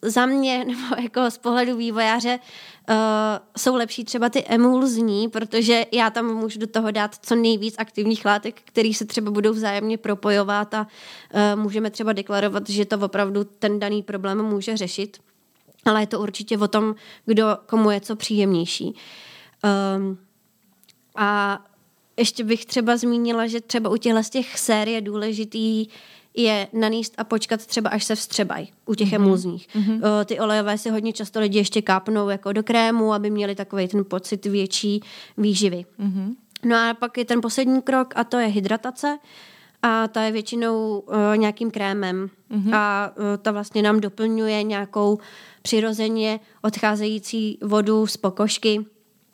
[0.09, 2.39] za mě, nebo jako z pohledu vývojáře,
[2.89, 2.95] uh,
[3.57, 8.25] jsou lepší třeba ty emulzní, protože já tam můžu do toho dát co nejvíc aktivních
[8.25, 10.87] látek, které se třeba budou vzájemně propojovat a
[11.33, 15.17] uh, můžeme třeba deklarovat, že to opravdu ten daný problém může řešit.
[15.85, 18.95] Ale je to určitě o tom, kdo komu je co příjemnější.
[19.95, 20.17] Um,
[21.15, 21.59] a
[22.17, 25.87] ještě bych třeba zmínila, že třeba u těchto z těch sér je důležitý
[26.35, 29.15] je naníst a počkat třeba, až se vstřebají u těch mm-hmm.
[29.15, 29.67] emulzních.
[29.75, 30.25] Mm-hmm.
[30.25, 34.05] Ty olejové si hodně často lidi ještě kápnou jako do krému, aby měli takový ten
[34.05, 35.01] pocit větší
[35.37, 35.85] výživy.
[35.99, 36.35] Mm-hmm.
[36.65, 39.17] No a pak je ten poslední krok a to je hydratace
[39.81, 42.75] a ta je většinou uh, nějakým krémem mm-hmm.
[42.75, 45.19] a uh, ta vlastně nám doplňuje nějakou
[45.61, 48.85] přirozeně odcházející vodu z pokožky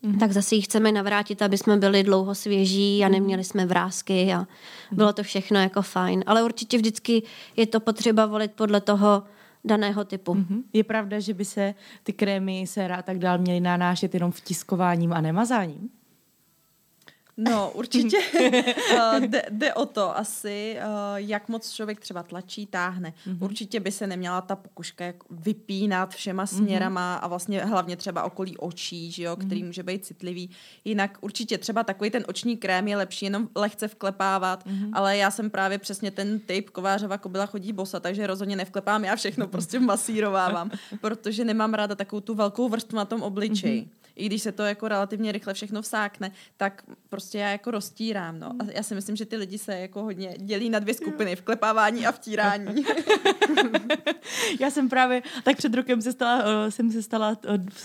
[0.04, 0.20] mm-hmm.
[0.20, 3.14] tak zase ji chceme navrátit, aby jsme byli dlouho svěží a mhm.
[3.14, 4.48] neměli jsme vrázky a
[4.92, 6.24] bylo to všechno jako fajn.
[6.28, 7.24] Ale určitě vždycky
[7.58, 9.24] je to potřeba volit podle toho,
[9.64, 10.34] daného typu.
[10.34, 10.64] Mm-hmm.
[10.74, 11.74] Je pravda, že by se
[12.04, 15.90] ty krémy, séra a tak dál měly nanášet jenom vtiskováním a nemazáním?
[17.40, 23.14] No, určitě uh, jde, jde o to asi, uh, jak moc člověk třeba tlačí, táhne.
[23.28, 23.44] Mm-hmm.
[23.44, 26.48] Určitě by se neměla ta pokuška jak vypínat všema mhm.
[26.48, 27.26] směrama mm-hmm.
[27.26, 29.66] a vlastně hlavně třeba okolí očí, že jo, který mm-hmm.
[29.66, 30.50] může být citlivý.
[30.86, 34.90] Jinak určitě třeba takový ten oční krém je lepší jenom lehce vklepávat, mm-hmm.
[34.94, 39.16] ale já jsem právě přesně ten typ kovářova kobila chodí bosa, takže rozhodně nevklepám, já
[39.16, 40.72] všechno prostě masírovávám,
[41.02, 43.82] protože nemám ráda takovou tu velkou vrstvu na tom obličeji.
[43.82, 48.40] Mm-hmm i když se to jako relativně rychle všechno vsákne, tak prostě já jako roztírám,
[48.40, 48.48] no.
[48.48, 52.08] A já si myslím, že ty lidi se jako hodně dělí na dvě skupiny, vklepávání
[52.08, 52.86] a vtírání.
[54.60, 57.38] já jsem právě, tak před rokem se stala, uh, jsem se stala,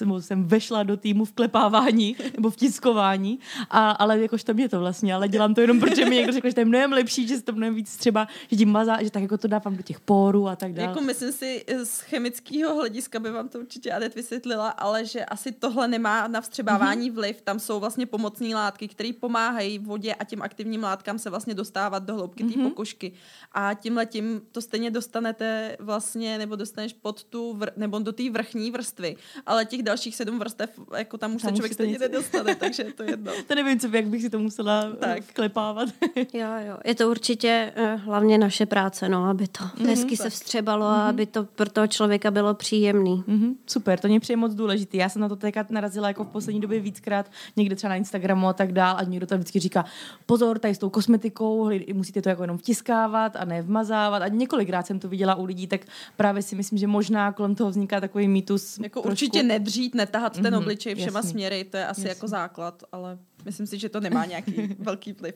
[0.07, 3.39] uh, jsem vešla do týmu vklepávání nebo vtiskování,
[3.70, 6.49] a, ale jakož tam je to vlastně, ale dělám to jenom, protože mi někdo řekl,
[6.49, 9.11] že to je mnohem lepší, že se to mnohem víc třeba, že tím mazá, že
[9.11, 10.89] tak jako to dávám do těch pórů a tak dále.
[10.89, 15.53] Jako myslím si, z chemického hlediska by vám to určitě Adet vysvětlila, ale že asi
[15.53, 17.14] tohle nemá na vstřebávání mm-hmm.
[17.14, 17.41] vliv.
[17.43, 22.03] Tam jsou vlastně pomocné látky, které pomáhají vodě a těm aktivním látkám se vlastně dostávat
[22.03, 22.62] do hloubky mm-hmm.
[22.62, 23.12] té pokožky.
[23.53, 28.31] A tím letím to stejně dostanete vlastně, nebo dostaneš pod tu, vr- nebo do té
[28.31, 29.16] vrchní vrstvy.
[29.47, 32.93] Ale těch dalších sedm vrstev, jako tam už tam se člověk stejně nedostane, takže je
[32.93, 33.33] to jedno.
[33.47, 35.22] to nevím, co, jak bych si to musela eh, tak.
[35.22, 35.89] vklepávat.
[36.16, 36.79] jo, jo.
[36.85, 40.25] Je to určitě uh, hlavně naše práce, no, aby to mm-hmm, hezky tak.
[40.25, 40.95] se vstřebalo mm-hmm.
[40.95, 41.09] a mhm.
[41.09, 43.25] aby to pro toho člověka bylo příjemný.
[43.29, 44.99] Mm-hmm, super, to mě přijde moc důležitý.
[44.99, 48.49] Já jsem na to teďka narazila jako v poslední době víckrát, někde třeba na Instagramu
[48.49, 49.85] a tak dál a někdo tam vždycky říká,
[50.27, 54.87] pozor, tady s tou kosmetikou, musíte to jako jenom vtiskávat a ne vmazávat a několikrát
[54.87, 55.81] jsem to viděla u lidí, tak
[56.17, 58.79] právě si myslím, že možná kolem toho vzniká takový mýtus.
[58.79, 59.12] Jako trošku...
[59.12, 61.31] určitě nedřít, netahat mm-hmm, ten mhm, obličej všema jasný.
[61.31, 62.09] směry, to je asi jasný.
[62.09, 65.34] jako základ, ale Myslím si, že to nemá nějaký velký vliv.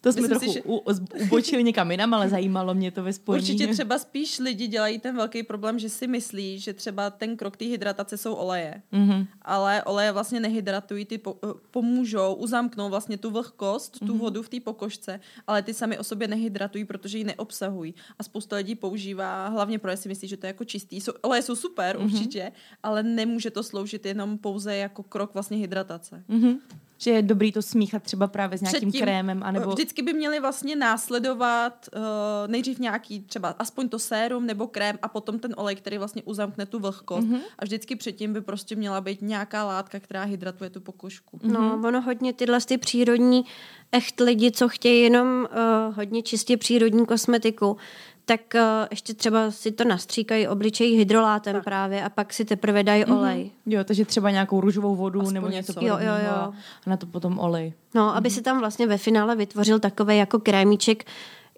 [0.00, 0.62] To jsme Myslím trochu si, že...
[0.64, 0.82] u,
[1.22, 3.42] ubočili někam jinam, ale zajímalo mě to ve spojení.
[3.42, 7.56] Určitě třeba spíš lidi dělají ten velký problém, že si myslí, že třeba ten krok
[7.56, 8.82] té hydratace jsou oleje.
[8.92, 9.26] Mm-hmm.
[9.42, 11.36] Ale oleje vlastně nehydratují, ty po,
[11.70, 14.18] pomůžou, uzamknou vlastně tu vlhkost, tu mm-hmm.
[14.18, 17.94] vodu v té pokožce, ale ty sami o sobě nehydratují, protože ji neobsahují.
[18.18, 21.00] A spousta lidí používá, hlavně pro si myslí, že to je jako čistý.
[21.00, 22.04] Jsou, oleje jsou super mm-hmm.
[22.04, 26.24] určitě, ale nemůže to sloužit jenom pouze jako krok vlastně hydratace.
[26.30, 26.58] Mm-hmm
[27.02, 29.42] že je dobrý to smíchat třeba právě s nějakým Předtím, krémem.
[29.42, 29.70] Anebo...
[29.70, 32.02] Vždycky by měli vlastně následovat uh,
[32.46, 36.66] nejdřív nějaký třeba aspoň to sérum nebo krém a potom ten olej, který vlastně uzamkne
[36.66, 37.28] tu vlhkost.
[37.28, 37.40] Mm-hmm.
[37.58, 41.36] A vždycky předtím by prostě měla být nějaká látka, která hydratuje tu pokožku.
[41.38, 41.52] Mm-hmm.
[41.52, 43.44] No, ono hodně tyhle ty přírodní
[43.92, 47.76] echt lidi, co chtějí jenom uh, hodně čistě přírodní kosmetiku,
[48.30, 48.60] tak uh,
[48.90, 51.64] ještě třeba si to nastříkají obličej hydrolátem tak.
[51.64, 53.18] právě a pak si teprve dají mm-hmm.
[53.18, 53.50] olej.
[53.66, 55.72] Jo, takže třeba nějakou růžovou vodu Aspoň nebo něco.
[55.80, 56.52] Jo, jo, jo.
[56.86, 57.72] a na to potom olej.
[57.94, 61.04] No, aby se tam vlastně ve finále vytvořil takový jako krémíček,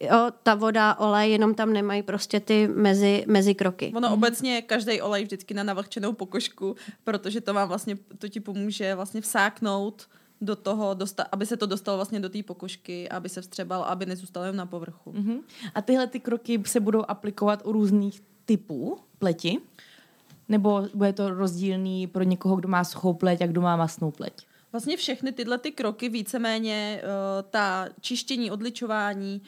[0.01, 3.93] jo, ta voda, olej, jenom tam nemají prostě ty mezi, mezi kroky.
[3.97, 8.95] Ono obecně každý olej vždycky na navlhčenou pokožku, protože to vám vlastně, to ti pomůže
[8.95, 10.09] vlastně vsáknout
[10.43, 14.07] do toho, dosta, aby se to dostalo vlastně do té pokožky, aby se vstřebal, aby
[14.07, 15.13] nezůstal jen na povrchu.
[15.13, 15.41] Mhm.
[15.75, 19.59] A tyhle ty kroky se budou aplikovat u různých typů pleti?
[20.49, 24.33] Nebo bude to rozdílný pro někoho, kdo má suchou pleť a kdo má masnou pleť?
[24.73, 27.09] Vlastně všechny tyhle ty kroky, víceméně uh,
[27.51, 29.43] ta čištění, odličování,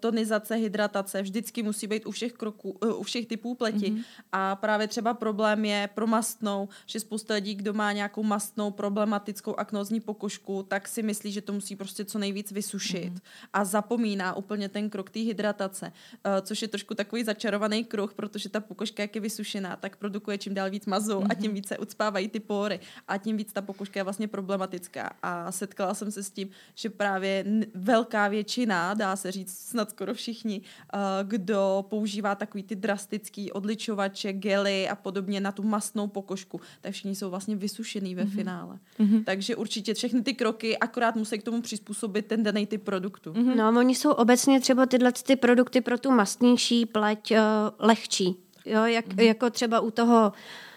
[0.00, 3.90] tonizace, hydratace, vždycky musí být u všech kroků, uh, u všech typů pleti.
[3.90, 4.04] Mm-hmm.
[4.32, 9.54] A právě třeba problém je pro mastnou, že spousta lidí, kdo má nějakou mastnou, problematickou
[9.54, 13.12] aknózní pokožku, tak si myslí, že to musí prostě co nejvíc vysušit.
[13.12, 13.48] Mm-hmm.
[13.52, 18.48] A zapomíná úplně ten krok té hydratace, uh, což je trošku takový začarovaný kruh, protože
[18.48, 21.26] ta pokožka, jak je vysušená, tak produkuje čím dál víc mazu mm-hmm.
[21.30, 25.10] a tím víc se ucpávají ty pory a tím víc ta pokožka je vlastně problematická
[25.22, 27.44] a setkala jsem se s tím, že právě
[27.74, 34.32] velká většina, dá se říct snad skoro všichni, uh, kdo používá takový ty drastický odličovače,
[34.32, 38.30] gely a podobně na tu mastnou pokožku, tak všichni jsou vlastně vysušený ve mm-hmm.
[38.30, 38.78] finále.
[39.00, 39.24] Mm-hmm.
[39.24, 43.32] Takže určitě všechny ty kroky akorát musí k tomu přizpůsobit ten daný typ produktu.
[43.32, 43.56] Mm-hmm.
[43.56, 47.36] No a oni jsou obecně třeba tyhle ty produkty pro tu mastnější pleť uh,
[47.78, 48.36] lehčí.
[48.64, 49.22] Jo, jak, mm-hmm.
[49.22, 50.32] jako třeba u toho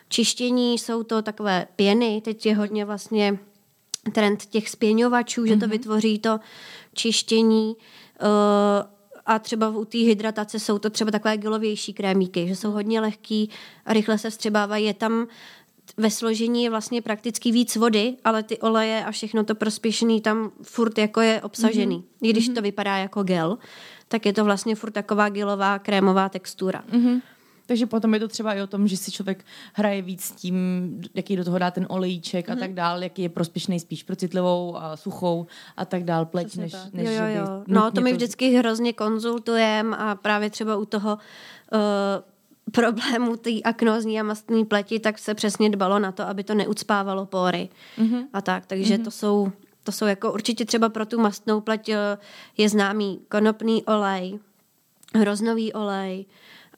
[0.10, 3.40] čištění jsou to takové pěny, teď je hodně vlastně
[4.14, 5.48] trend těch spěňovačů, mm-hmm.
[5.48, 6.40] že to vytvoří to
[6.94, 7.76] čištění
[9.26, 13.50] a třeba u té hydratace jsou to třeba takové gelovější krémíky, že jsou hodně lehký
[13.86, 14.86] a rychle se vstřebávají.
[14.86, 15.28] Je tam
[15.98, 20.52] ve složení je vlastně prakticky víc vody, ale ty oleje a všechno to prospěšný tam
[20.62, 21.98] furt jako je obsažený.
[21.98, 22.28] Mm-hmm.
[22.28, 23.58] I když to vypadá jako gel,
[24.08, 26.84] tak je to vlastně furt taková gelová krémová textura.
[26.92, 27.22] Mm-hmm.
[27.72, 30.56] Takže potom je to třeba i o tom, že si člověk hraje víc s tím,
[31.14, 32.54] jaký do toho dá ten olejček mm-hmm.
[32.54, 35.48] a tak dál, jaký je prospěšný spíš pro citlivou a suchou
[35.78, 36.94] a tak dál pleť, Přesně než, tak.
[36.94, 37.64] než jo, jo, jo.
[37.68, 44.20] No, to my vždycky hrozně konzultujeme a právě třeba u toho uh, problému té aknózní
[44.20, 48.28] a mastné pleti, tak se přesně dbalo na to, aby to neucpávalo pory mm-hmm.
[48.34, 48.66] a tak.
[48.66, 49.04] Takže mm-hmm.
[49.04, 49.52] to jsou
[49.84, 52.18] to jsou jako určitě třeba pro tu mastnou pleť eh,
[52.58, 54.40] je známý konopný olej,
[55.16, 56.26] hroznový olej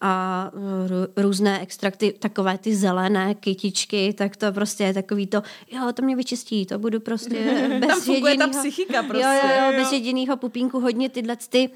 [0.02, 5.42] a eh, rů- různé extrakty, takové ty zelené kytičky, tak to prostě je takový to,
[5.72, 7.36] jo, to mě vyčistí, to budu prostě
[7.80, 9.24] bez Tam funguje ta jedinýho- psychika prostě.
[9.24, 11.70] Jo, jo, jo, bez jediného pupínku hodně tyhle ty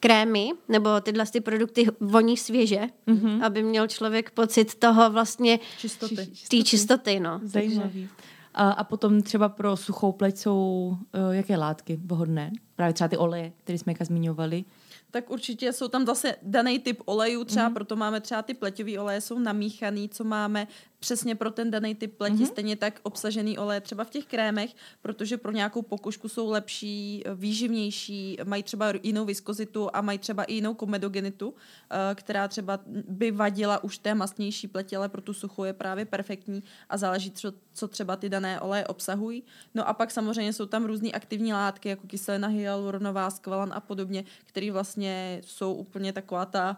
[0.00, 3.44] krémy nebo tyhle ty produkty voní svěže, mm-hmm.
[3.44, 6.16] aby měl člověk pocit toho vlastně Čistoty.
[6.50, 7.40] té čistoty, no.
[7.44, 8.08] Zajímavý.
[8.54, 10.88] A, a potom třeba pro suchou pleť jsou
[11.26, 12.50] uh, jaké látky vhodné?
[12.76, 14.64] Právě třeba ty oleje, které jsme zmiňovali.
[15.10, 17.74] Tak určitě jsou tam zase daný typ olejů, třeba mm-hmm.
[17.74, 20.66] proto máme třeba ty pleťové oleje, jsou namíchaný, co máme
[20.98, 22.46] přesně pro ten daný typ pleti, mm-hmm.
[22.46, 27.34] stejně tak obsažený oleje třeba v těch krémech, protože pro nějakou pokožku jsou lepší, eh,
[27.34, 31.54] výživnější, mají třeba jinou viskozitu a mají třeba i jinou komedogenitu,
[31.90, 36.04] eh, která třeba by vadila už té mastnější pleti, ale pro tu suchou je právě
[36.04, 39.42] perfektní a záleží, co, co třeba ty dané oleje obsahují.
[39.74, 44.24] No a pak samozřejmě jsou tam různé aktivní látky, jako kyselina hyaluronová, skvalan a podobně,
[44.44, 46.76] které vlastně jsou úplně taková ta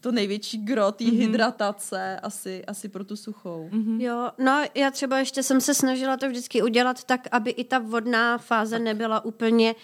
[0.00, 1.18] to největší gro té mm-hmm.
[1.18, 3.68] hydratace asi, asi pro tu suchou.
[3.72, 4.00] Mm-hmm.
[4.00, 7.78] Jo, no já třeba ještě jsem se snažila to vždycky udělat tak, aby i ta
[7.78, 9.74] vodná fáze nebyla úplně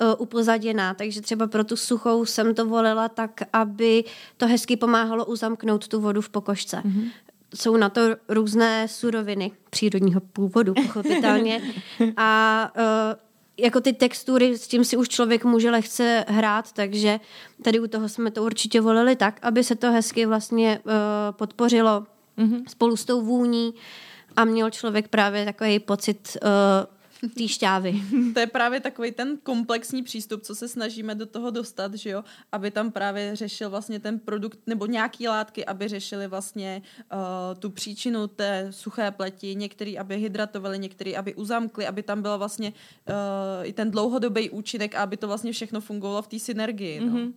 [0.00, 4.04] uh, upozaděná, takže třeba pro tu suchou jsem to volila tak, aby
[4.36, 6.76] to hezky pomáhalo uzamknout tu vodu v pokožce.
[6.76, 7.10] Mm-hmm.
[7.54, 11.62] Jsou na to různé suroviny přírodního původu, pochopitelně.
[12.16, 13.23] A uh,
[13.58, 17.20] jako ty textury, s tím si už člověk může lehce hrát, takže
[17.62, 20.92] tady u toho jsme to určitě volili tak, aby se to hezky vlastně uh,
[21.30, 22.06] podpořilo
[22.38, 22.64] mm-hmm.
[22.68, 23.74] spolu s tou vůní
[24.36, 26.48] a měl člověk právě takový pocit uh,
[27.28, 28.02] té šťávy.
[28.34, 32.24] To je právě takový ten komplexní přístup, co se snažíme do toho dostat, že jo,
[32.52, 37.18] aby tam právě řešil vlastně ten produkt nebo nějaký látky, aby řešili vlastně uh,
[37.58, 42.72] tu příčinu té suché pleti, některý, aby hydratovali, některý, aby uzamkli, aby tam byl vlastně
[42.72, 47.00] uh, i ten dlouhodobý účinek a aby to vlastně všechno fungovalo v té synergii.
[47.00, 47.06] No.
[47.06, 47.32] Mm-hmm.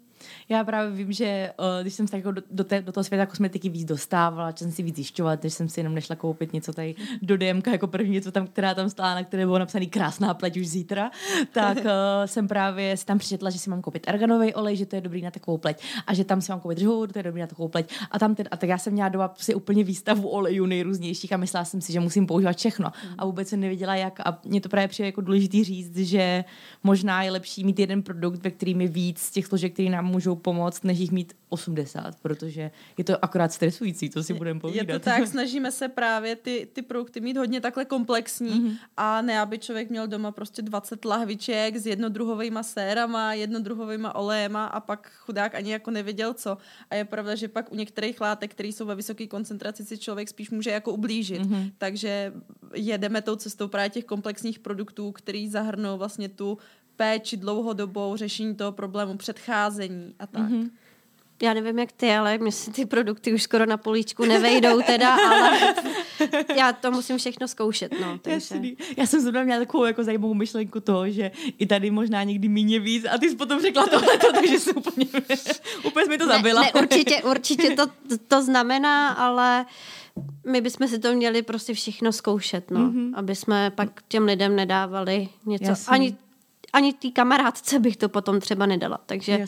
[0.49, 3.25] Já právě vím, že uh, když jsem se jako do, do, té, do toho světa
[3.25, 6.73] kosmetiky víc dostávala, že jsem si víc zjišťovat, že jsem si jenom nešla koupit něco
[6.73, 10.33] tady do DMK jako první něco tam, která tam stála, na které bylo napsaný krásná
[10.33, 11.11] pleť už zítra,
[11.51, 11.83] tak uh,
[12.25, 15.21] jsem právě si tam přečetla, že si mám koupit arganový olej, že to je dobrý
[15.21, 17.67] na takovou pleť a že tam si mám koupit žhur, to je dobrý na takovou
[17.67, 17.93] pleť.
[18.11, 21.37] A tam ten, a tak já jsem měla doma si úplně výstavu olejů nejrůznějších a
[21.37, 22.91] myslela jsem si, že musím používat všechno.
[23.17, 24.19] A vůbec jsem nevěděla, jak.
[24.19, 26.43] A mě to právě přijde jako důležitý říct, že
[26.83, 30.35] možná je lepší mít jeden produkt, ve kterým je víc těch složek, který nám můžou
[30.35, 34.87] pomoct, než jich mít 80, protože je to akorát stresující, to si budeme povídat.
[34.87, 38.77] Je to tak, snažíme se právě ty, ty produkty mít hodně takhle komplexní mm-hmm.
[38.97, 44.79] a ne, aby člověk měl doma prostě 20 lahviček s jednodruhovými sérama, jednodruhovými olejema a
[44.79, 46.57] pak chudák ani jako nevěděl co.
[46.89, 50.29] A je pravda, že pak u některých látek, které jsou ve vysoké koncentraci, si člověk
[50.29, 51.41] spíš může jako ublížit.
[51.41, 51.71] Mm-hmm.
[51.77, 52.33] Takže
[52.73, 56.57] jedeme tou cestou právě těch komplexních produktů, který zahrnou vlastně tu
[56.97, 60.41] péči dlouhodobou, řešení toho problému, předcházení a tak.
[60.41, 60.69] Mm-hmm.
[61.41, 65.15] Já nevím, jak ty, ale mě si ty produkty už skoro na políčku nevejdou teda,
[65.29, 65.75] ale
[66.55, 68.17] já to musím všechno zkoušet, no.
[68.17, 68.35] Takže...
[68.35, 68.77] Jasný.
[68.97, 72.79] Já jsem zrovna měla takovou jako zajímavou myšlenku toho, že i tady možná někdy míně
[72.79, 75.05] víc a ty jsi potom řekla tohleto, takže jsem úplně,
[75.83, 76.61] úplně mi to zabila.
[76.61, 77.85] Ne, ne, určitě, určitě to,
[78.27, 79.65] to znamená, ale
[80.45, 82.79] my bychom si to měli prostě všechno zkoušet, no.
[82.79, 83.11] Mm-hmm.
[83.15, 85.65] Aby jsme pak těm lidem nedávali něco.
[85.65, 85.93] Jasný.
[85.93, 86.15] Ani
[86.73, 88.99] ani té kamarádce bych to potom třeba nedala.
[89.05, 89.45] Takže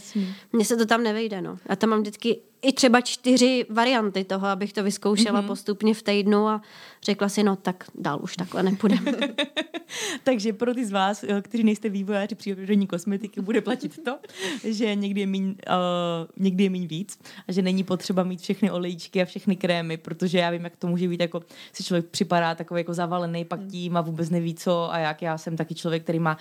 [0.53, 1.41] mně se to tam nevejde.
[1.41, 1.57] No.
[1.69, 5.47] Já tam mám vždycky i třeba čtyři varianty toho, abych to vyzkoušela mm-hmm.
[5.47, 6.61] postupně v týdnu a
[7.03, 9.11] řekla si, no tak dál už takhle nepůjdeme.
[10.23, 14.19] Takže pro ty z vás, eh, kteří nejste vývojáři přírodní kosmetiky, bude platit to,
[14.63, 15.55] že někdy je míň, uh,
[16.37, 20.37] někdy je míň víc a že není potřeba mít všechny olejčky a všechny krémy, protože
[20.37, 21.41] já vím, jak to může být, jako
[21.73, 23.69] si člověk připadá takový jako zavalený pak mm.
[23.69, 26.37] tím a vůbec neví co a jak já jsem taky člověk, který má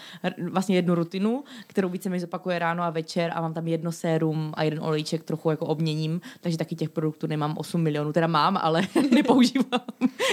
[0.50, 4.52] vlastně jednu rutinu, kterou více mi zopakuje ráno a večer a mám tam jedno sérum
[4.54, 8.26] a jeden olejček trochu jako obmění ním, takže taky těch produktů nemám 8 milionů, teda
[8.26, 9.80] mám, ale nepoužívám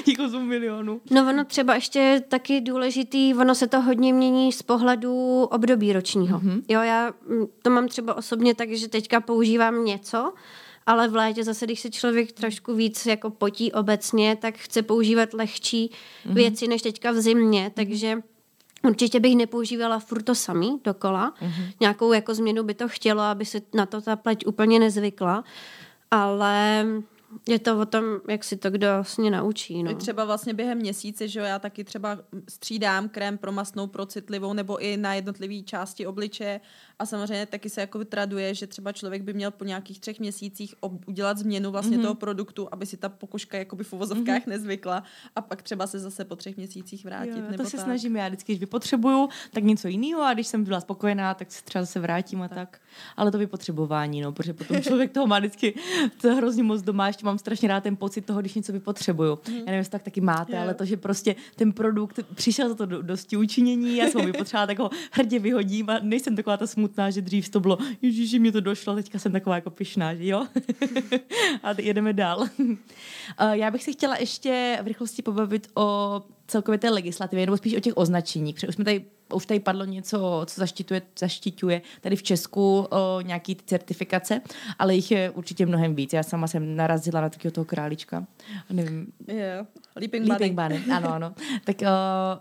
[0.06, 1.02] těch 8 milionů.
[1.12, 6.40] No ono třeba ještě taky důležitý, ono se to hodně mění z pohledu období ročního.
[6.40, 6.62] Mm-hmm.
[6.70, 10.34] Jo, já mm, to mám třeba osobně tak, že teďka používám něco,
[10.86, 15.34] ale v létě zase, když se člověk trošku víc jako potí obecně, tak chce používat
[15.34, 16.34] lehčí mm-hmm.
[16.34, 18.18] věci než teďka v zimě, takže
[18.88, 21.34] Určitě bych nepoužívala furt to samý dokola.
[21.42, 21.74] Mm-hmm.
[21.80, 25.44] Nějakou jako změnu by to chtělo, aby se na to ta pleť úplně nezvykla.
[26.12, 26.86] Ale
[27.48, 29.84] je to o tom, jak si to kdo vlastně naučí.
[29.84, 29.96] No.
[29.96, 32.18] Třeba vlastně během měsíce, že jo, já taky třeba
[32.50, 36.62] střídám krém pro masnou, pro citlivou, nebo i na jednotlivé části obličeje
[37.00, 40.76] a samozřejmě taky se jako vytraduje, že třeba člověk by měl po nějakých třech měsících
[40.80, 42.02] ob- udělat změnu vlastně mm-hmm.
[42.02, 44.50] toho produktu, aby si ta pokožka jakoby v uvozovkách mm-hmm.
[44.50, 45.04] nezvykla
[45.36, 47.38] a pak třeba se zase po třech měsících vrátit.
[47.38, 47.86] Jo, nebo to se tak.
[47.86, 51.64] snažím já vždycky, když vypotřebuju, tak něco jiného a když jsem byla spokojená, tak se
[51.64, 52.58] třeba zase vrátím a tak.
[52.58, 52.82] tak.
[53.18, 55.74] Ale to vypotřebování, no, protože potom člověk toho má vždycky
[56.22, 59.36] to hrozně moc doma, ještě mám strašně rád ten pocit toho, když něco vypotřebuju.
[59.36, 59.54] Mm-hmm.
[59.54, 60.62] Já nevím, jestli tak taky máte, jo.
[60.62, 64.28] ale to, že prostě ten produkt přišel za to do, dosti učinění, já jsem ho
[64.28, 68.40] vypotřebovala, tak ho hrdě vyhodím a nejsem taková ta smutná, že dřív to bylo, ježiši,
[68.40, 70.48] mě to došlo, teďka jsem taková jako pyšná, že jo?
[71.64, 72.48] a jedeme dál.
[73.52, 77.80] Já bych si chtěla ještě v rychlosti pobavit o celkově té legislativě, nebo spíš o
[77.80, 78.54] těch označení.
[78.54, 83.22] Protože už jsme tady už tady padlo něco, co zaštituje, zaštiťuje tady v Česku o,
[83.22, 84.42] nějaký certifikace,
[84.80, 86.14] ale jich je určitě mnohem víc.
[86.14, 88.26] Já sama jsem narazila na takového toho králička.
[88.70, 89.08] Nevím.
[89.28, 89.68] Yeah.
[89.96, 90.80] Leaping, Leaping bunny.
[90.80, 90.94] bunny.
[90.96, 91.34] Ano, ano.
[91.64, 91.88] Tak uh,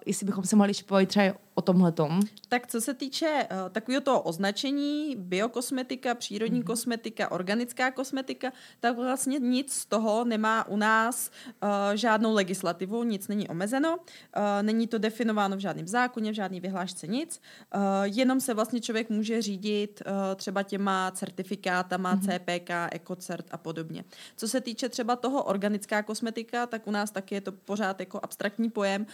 [0.07, 2.21] jestli bychom se mohli ještě třeba o tomhle tom.
[2.49, 6.67] Tak co se týče uh, takového toho označení, biokosmetika, přírodní mm-hmm.
[6.67, 11.31] kosmetika, organická kosmetika, tak vlastně nic z toho nemá u nás
[11.63, 16.61] uh, žádnou legislativu, nic není omezeno, uh, není to definováno v žádném zákoně, v žádné
[16.61, 17.41] vyhlášce nic,
[17.75, 22.39] uh, jenom se vlastně člověk může řídit uh, třeba těma certifikátama mm-hmm.
[22.39, 24.05] CPK, EcoCert a podobně.
[24.37, 28.21] Co se týče třeba toho organická kosmetika, tak u nás taky je to pořád jako
[28.23, 29.07] abstraktní pojem,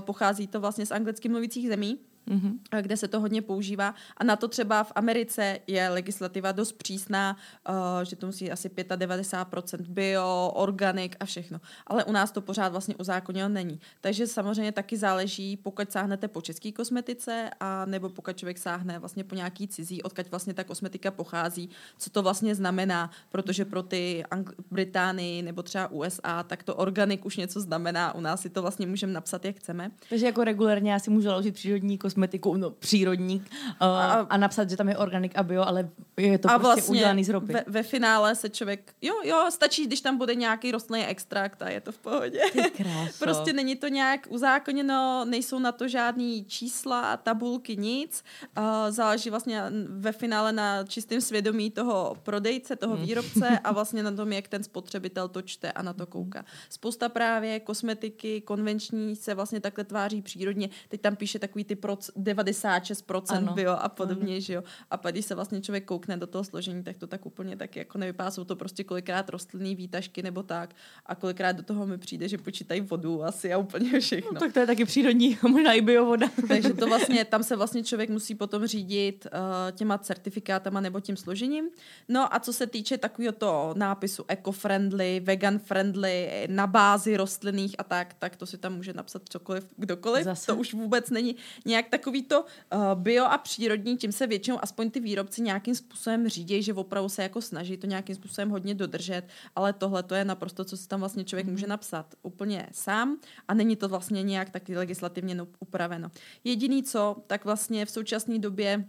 [0.00, 1.98] pochází to vlastně z anglicky mluvících zemí,
[2.28, 2.82] mm-hmm.
[2.82, 3.94] kde se to hodně používá.
[4.16, 7.36] A na to třeba v Americe je legislativa dost přísná,
[7.68, 11.60] uh, že to musí asi 95% bio, organik a všechno.
[11.86, 13.80] Ale u nás to pořád vlastně uzákoněno není.
[14.00, 19.24] Takže samozřejmě taky záleží, pokud sáhnete po české kosmetice a nebo pokud člověk sáhne vlastně
[19.24, 24.24] po nějaký cizí, odkud vlastně ta kosmetika pochází, co to vlastně znamená, protože pro ty
[24.30, 28.14] Ang- Británii nebo třeba USA, tak to organik už něco znamená.
[28.14, 29.90] U nás si to vlastně můžeme napsat, jak chceme.
[30.08, 34.36] Takže jako regulérně já si můžu založit přírodní kosmetiku kosmetiku, no, přírodní uh, a, a
[34.36, 37.28] napsat, že tam je organik a bio, ale je to a prostě vlastně udělaný z
[37.28, 37.52] ropy.
[37.52, 41.68] Ve, ve finále se člověk, jo, jo, stačí, když tam bude nějaký rostlinný extrakt a
[41.68, 42.40] je to v pohodě.
[43.18, 48.24] prostě není to nějak uzákoněno, nejsou na to žádný čísla, tabulky, nic.
[48.58, 53.06] Uh, záleží vlastně ve finále na čistém svědomí toho prodejce, toho hmm.
[53.06, 56.44] výrobce a vlastně na tom, jak ten spotřebitel to čte a na to kouká.
[56.70, 60.68] Spousta právě kosmetiky konvenční se vlastně takhle tváří přírodně.
[60.88, 63.54] Teď tam píše takový ty proc 96% Ano.
[63.54, 64.62] bio a podobně, že jo.
[64.90, 67.76] A pak, když se vlastně člověk koukne do toho složení, tak to tak úplně tak
[67.76, 68.30] jako nevypadá.
[68.30, 70.74] Jsou to prostě kolikrát rostlinný výtažky nebo tak.
[71.06, 74.30] A kolikrát do toho mi přijde, že počítají vodu asi a úplně všechno.
[74.34, 76.28] No, tak to je taky přírodní, možná i biovoda.
[76.48, 79.40] Takže to vlastně, tam se vlastně člověk musí potom řídit uh,
[79.76, 81.68] těma certifikátama nebo tím složením.
[82.08, 88.14] No a co se týče takového to nápisu eco-friendly, vegan-friendly, na bázi rostlinných a tak,
[88.14, 90.24] tak to si tam může napsat cokoliv, kdokoliv.
[90.24, 90.46] Zase.
[90.46, 92.46] To už vůbec není nějak takový to uh,
[92.94, 97.22] bio a přírodní, tím se většinou aspoň ty výrobci nějakým způsobem řídí, že opravdu se
[97.22, 99.22] jako snaží to nějakým způsobem hodně dodržet,
[99.56, 103.16] ale tohle to je naprosto, co si tam vlastně člověk může napsat úplně sám
[103.48, 106.10] a není to vlastně nějak taky legislativně no- upraveno.
[106.44, 108.84] Jediný co, tak vlastně v současné době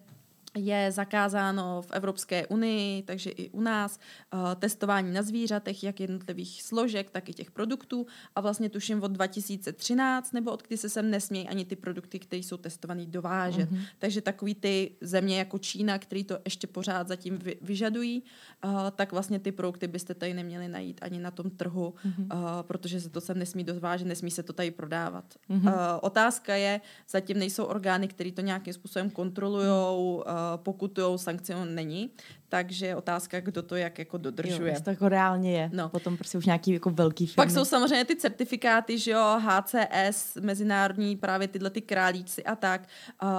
[0.58, 3.99] je zakázáno v Evropské unii, takže i u nás,
[4.34, 8.05] uh, testování na zvířatech, jak jednotlivých složek, tak i těch produktů.
[8.36, 12.39] A vlastně tuším od 2013, nebo od kdy se sem nesmějí ani ty produkty, které
[12.39, 13.72] jsou testované, dovážet.
[13.72, 13.82] Mm-hmm.
[13.99, 18.24] Takže takový ty země jako Čína, který to ještě pořád zatím vy, vyžadují,
[18.66, 22.64] uh, tak vlastně ty produkty byste tady neměli najít ani na tom trhu, mm-hmm.
[22.64, 25.26] protože se to sem nesmí dovážet, nesmí se to tady prodávat.
[25.49, 25.99] Mm-hmm.
[26.01, 30.24] Otázka je, zatím nejsou orgány, které to nějakým způsobem kontrolují, uh,
[30.55, 32.09] pokutují, sankcion není,
[32.49, 34.73] takže je otázka, kdo to jak jako dodržuje.
[34.73, 35.69] Jo, to jako reálně je.
[35.73, 35.89] No.
[35.89, 37.35] Potom prostě už nějaký jako velký firmy.
[37.35, 42.81] Pak jsou samozřejmě ty certifikáty, že jo, HCS, mezinárodní právě tyhle ty králíci a tak,
[42.81, 43.29] uh,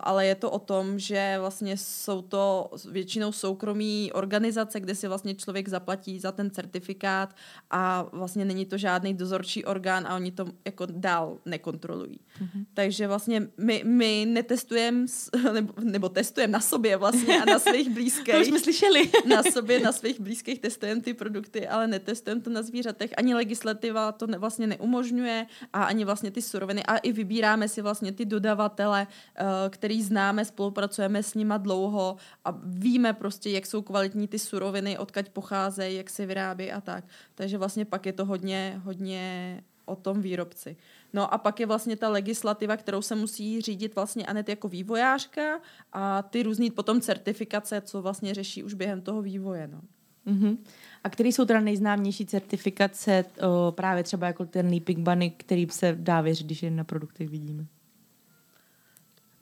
[0.00, 5.34] ale je to o tom, že vlastně jsou to většinou soukromí organizace, kde si vlastně
[5.34, 7.36] člověk zaplatí za ten certifikát
[7.70, 12.20] a vlastně není to žádný dozorčí orgán a oni to jako dál nekontrolují.
[12.42, 12.64] Mm-hmm.
[12.74, 15.06] Takže vlastně my, my netestujeme,
[15.52, 18.34] nebo, nebo testujeme na sobě vlastně a na svých blízkých.
[18.58, 19.10] Jsme slyšeli.
[19.26, 23.10] na sobě, na svých blízkých testujeme ty produkty, ale netestujeme to na zvířatech.
[23.16, 26.82] Ani legislativa to ne, vlastně neumožňuje a ani vlastně ty suroviny.
[26.84, 32.54] A i vybíráme si vlastně ty dodavatele, uh, který známe, spolupracujeme s nima dlouho a
[32.64, 37.04] víme prostě, jak jsou kvalitní ty suroviny, odkaď pocházejí, jak se vyrábí a tak.
[37.34, 40.76] Takže vlastně pak je to hodně, hodně o tom výrobci.
[41.12, 45.60] No a pak je vlastně ta legislativa, kterou se musí řídit vlastně Anet jako vývojářka
[45.92, 49.68] a ty různý potom certifikace, co vlastně řeší už během toho vývoje.
[49.68, 49.80] No.
[50.26, 50.58] Mm-hmm.
[51.04, 55.96] A který jsou teda nejznámější certifikace, o, právě třeba jako ten Leaping Bunny, který se
[55.98, 57.66] dá věřit, když je na produktech vidíme?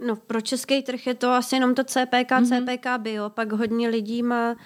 [0.07, 2.77] No pro český trh je to asi jenom to CPK, mm-hmm.
[2.77, 4.59] CPK bio, pak hodně lidí má uh,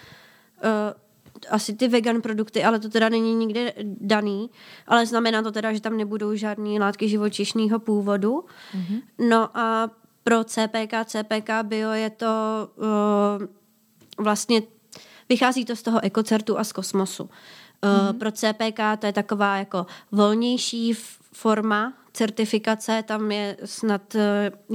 [1.49, 4.51] asi ty vegan produkty, ale to teda není nikde daný,
[4.86, 8.45] ale znamená to teda, že tam nebudou žádné látky živočišného původu.
[8.74, 9.03] Mm-hmm.
[9.28, 9.91] No a
[10.24, 12.26] pro CPK, CPK bio je to
[12.76, 14.62] uh, vlastně,
[15.28, 17.22] vychází to z toho ekocertu a z kosmosu.
[17.24, 18.18] Uh, mm-hmm.
[18.18, 20.95] Pro CPK to je taková jako volnější
[21.32, 24.20] forma certifikace, tam je snad uh,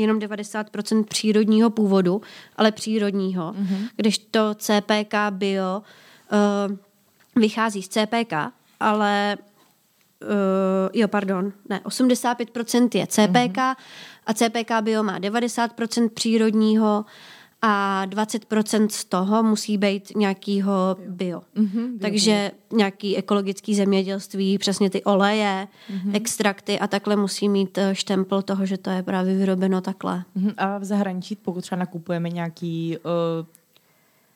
[0.01, 2.21] jenom 90% přírodního původu,
[2.55, 3.89] ale přírodního, mm-hmm.
[3.95, 5.83] když to CPK bio uh,
[7.35, 8.33] vychází z CPK,
[8.79, 9.37] ale
[10.21, 10.29] uh,
[10.93, 13.75] jo, pardon, ne, 85% je CPK mm-hmm.
[14.25, 17.05] a CPK bio má 90% přírodního
[17.61, 21.41] a 20% z toho musí být nějakýho bio.
[21.55, 26.15] Mm-hmm, Takže nějaký ekologický zemědělství, přesně ty oleje, mm-hmm.
[26.15, 30.23] extrakty a takhle musí mít eh, štempel toho, že to je právě vyrobeno takhle.
[30.37, 30.53] Mm-hmm.
[30.57, 33.45] A v zahraničí, pokud třeba nakupujeme nějaký uh,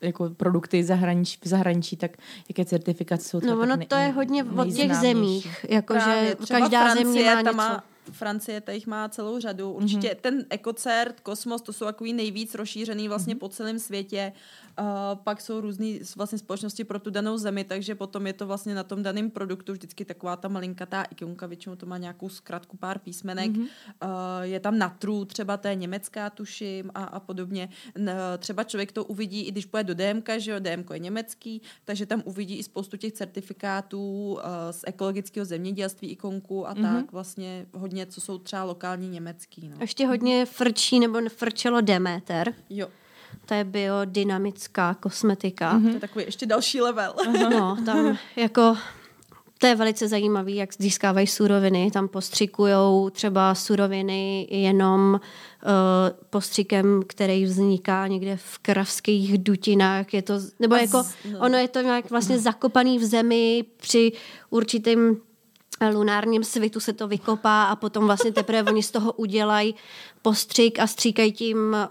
[0.02, 2.12] jako produkty zahraničí, v zahraničí, tak
[2.50, 7.36] jaké certifikace jsou No ono to je hodně od těch zemích, jakože každá Francie, země
[7.36, 7.54] má něco.
[7.58, 9.72] Má, Francie jich má celou řadu.
[9.72, 10.22] Určitě mm-hmm.
[10.22, 13.40] ten EcoCert, Kosmos, to jsou takový nejvíc rozšířený vlastně mm-hmm.
[13.40, 14.34] po celém světě.
[14.80, 14.86] Uh,
[15.24, 18.84] pak jsou různé vlastně společnosti pro tu danou zemi, takže potom je to vlastně na
[18.84, 23.52] tom daném produktu vždycky taková ta malinkatá ikonka, většinou to má nějakou zkratku, pár písmenek.
[23.52, 23.68] Mm-hmm.
[24.04, 24.10] Uh,
[24.42, 27.70] je tam natru, třeba té německá tuším a, a podobně.
[28.38, 32.06] Třeba člověk to uvidí, i když půjde do DMK, že jo, DMK je německý, takže
[32.06, 36.96] tam uvidí i spoustu těch certifikátů uh, z ekologického zemědělství, ikonku a mm-hmm.
[36.96, 39.68] tak vlastně hodně, co jsou třeba lokální německý.
[39.68, 39.78] No.
[39.80, 42.54] Ještě hodně frčí nebo frčelo Demeter.
[42.70, 42.88] Jo.
[43.50, 45.74] To je biodynamická kosmetika.
[45.74, 45.88] Mm-hmm.
[45.88, 47.14] To je takový ještě další level.
[47.52, 48.78] no, tam jako
[49.58, 51.92] to je velice zajímavé, jak získávají suroviny.
[51.92, 55.70] Tam postřikují třeba suroviny jenom uh,
[56.30, 60.14] postřikem, který vzniká někde v kravských dutinách.
[60.14, 61.40] Je to, nebo jako, no.
[61.40, 64.12] ono je to nějak vlastně zakopaný v zemi při
[64.50, 65.18] určitým
[65.94, 69.76] lunárním svitu se to vykopá a potom vlastně teprve oni z toho udělají
[70.22, 71.86] postřik a stříkají tím uh,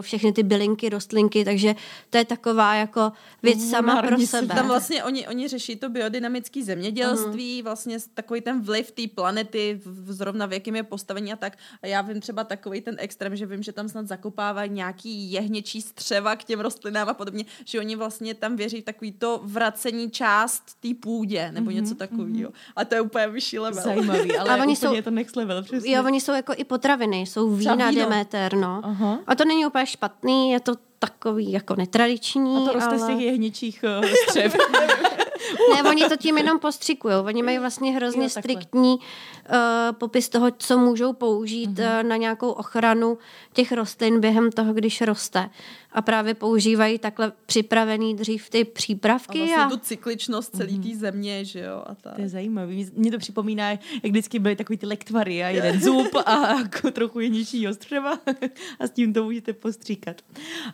[0.00, 1.74] všechny ty bylinky, rostlinky, takže
[2.10, 3.12] to je taková jako
[3.42, 4.54] věc sama pro sebe.
[4.54, 7.64] Tam vlastně oni, oni řeší to biodynamické zemědělství, uh-huh.
[7.64, 11.58] vlastně takový ten vliv té planety, v, zrovna v jakém je postavení a tak.
[11.82, 15.82] A já vím třeba takový ten extrém, že vím, že tam snad zakopávají nějaký jehněčí
[15.82, 20.10] střeva k těm rostlinám a podobně, že oni vlastně tam věří v takový to vracení
[20.10, 22.50] část té půdě nebo uh-huh, něco takového.
[22.50, 22.54] Uh-huh.
[22.76, 23.82] A to je úplně vyšší level.
[23.82, 25.96] Zajímavý, ale a oni jsou, je to next level, přesně.
[25.96, 27.92] Jo, oni jsou jako i potraviny, jsou vína víno.
[27.92, 28.80] Demeter, no.
[28.84, 29.18] Aha.
[29.26, 32.56] A to není úplně špatný, je to takový jako netradiční.
[32.56, 32.98] A to roste ale...
[32.98, 34.56] z těch jehničích uh, střev.
[35.74, 37.14] ne, oni to tím jenom postřikují.
[37.14, 39.56] Oni mají vlastně hrozně jo, striktní uh,
[39.92, 42.00] popis toho, co můžou použít uh-huh.
[42.00, 43.18] uh, na nějakou ochranu
[43.52, 45.50] těch rostlin během toho, když roste.
[45.94, 49.38] A právě používají takhle připravený dřív ty přípravky.
[49.40, 49.68] A vlastně a...
[49.68, 50.96] tu cykličnost celé té uh-huh.
[50.96, 51.82] země, že jo.
[51.86, 52.14] A tak.
[52.14, 52.72] To je zajímavé.
[52.94, 57.20] Mně to připomíná, jak vždycky byly takový ty lektvary a jeden zub a jako trochu
[57.20, 58.18] jeničího střeva
[58.80, 60.22] a s tím to můžete postříkat.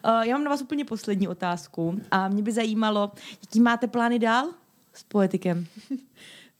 [0.04, 3.12] Uh, já mám na vás úplně poslední otázku a mě by zajímalo,
[3.42, 4.48] jaký máte plány dál?
[4.98, 5.66] s poetikem?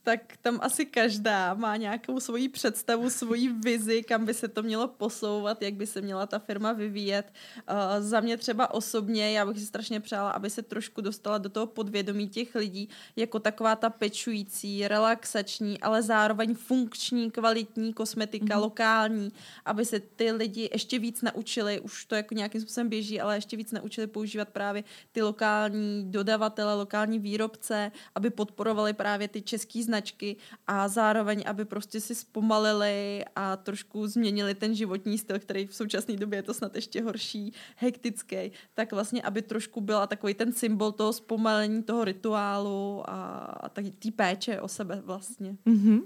[0.09, 4.89] tak tam asi každá má nějakou svoji představu, svoji vizi, kam by se to mělo
[4.89, 7.33] posouvat, jak by se měla ta firma vyvíjet.
[7.71, 11.49] Uh, za mě třeba osobně, já bych si strašně přála, aby se trošku dostala do
[11.49, 18.61] toho podvědomí těch lidí, jako taková ta pečující, relaxační, ale zároveň funkční, kvalitní kosmetika, mm-hmm.
[18.61, 19.33] lokální,
[19.65, 23.57] aby se ty lidi ještě víc naučili, už to jako nějakým způsobem běží, ale ještě
[23.57, 29.98] víc naučili používat právě ty lokální dodavatele, lokální výrobce, aby podporovali právě ty český značky
[29.99, 30.37] značky
[30.67, 36.17] a zároveň, aby prostě si zpomalili a trošku změnili ten životní styl, který v současné
[36.17, 40.93] době je to snad ještě horší, hektický, tak vlastně, aby trošku byla takový ten symbol
[40.93, 43.15] toho zpomalení, toho rituálu a,
[43.61, 45.57] a té péče o sebe vlastně.
[45.67, 46.01] Mm-hmm.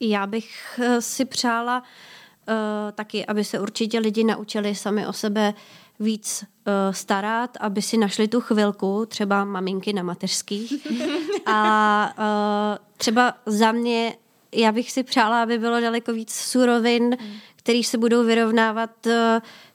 [0.00, 5.54] Já bych eh, si přála uh, taky, aby se určitě lidi naučili sami o sebe
[6.02, 10.86] víc uh, starat, aby si našli tu chvilku, třeba maminky na mateřských.
[11.46, 14.16] A uh, třeba za mě,
[14.54, 17.34] já bych si přála, aby bylo daleko víc surovin, hmm.
[17.56, 19.12] který se budou vyrovnávat uh,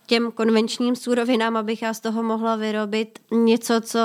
[0.06, 4.00] těm konvenčním surovinám, abych já z toho mohla vyrobit něco, co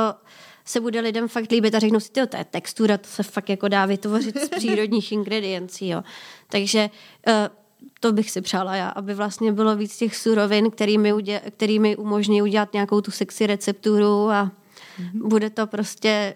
[0.64, 3.68] se bude lidem fakt líbit a řeknou si, to je textura, to se fakt jako
[3.68, 5.88] dá vytvořit z přírodních ingrediencí.
[5.88, 6.02] Jo.
[6.48, 6.90] Takže
[7.28, 7.61] uh,
[8.00, 11.78] to bych si přála já, aby vlastně bylo víc těch surovin, který mi, udě, který
[11.78, 15.28] mi umožní udělat nějakou tu sexy recepturu a mm-hmm.
[15.28, 16.34] bude to prostě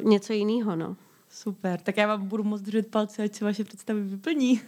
[0.00, 0.76] uh, něco jiného.
[0.76, 0.96] No.
[1.34, 4.60] Super, tak já vám budu moc držet palce, ať se vaše představy vyplní.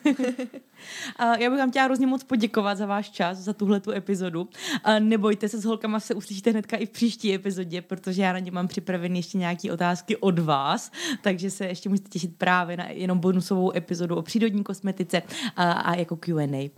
[1.16, 4.48] a já bych vám chtěla hrozně moc poděkovat za váš čas, za tuhle tu epizodu.
[4.84, 8.38] A nebojte se, s holkama se uslyšíte hnedka i v příští epizodě, protože já na
[8.38, 10.92] ně mám připravené ještě nějaké otázky od vás,
[11.22, 15.22] takže se ještě můžete těšit právě na jenom bonusovou epizodu o přírodní kosmetice
[15.56, 16.70] a, a jako Q&A.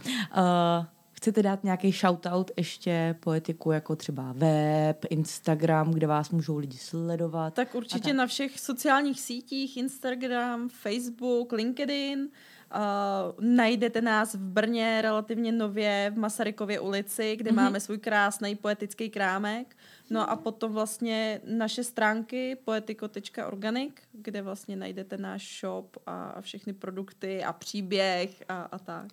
[1.19, 7.55] Chcete dát nějaký shoutout ještě poetiku, jako třeba web, Instagram, kde vás můžou lidi sledovat?
[7.55, 8.17] Tak určitě tak.
[8.17, 12.21] na všech sociálních sítích, Instagram, Facebook, LinkedIn.
[12.21, 17.55] Uh, najdete nás v Brně relativně nově v Masarykově ulici, kde mm-hmm.
[17.55, 19.77] máme svůj krásný poetický krámek.
[20.11, 26.73] No a potom vlastně naše stránky poetiko.organic, kde vlastně najdete náš shop a, a všechny
[26.73, 29.13] produkty a příběh a, a tak.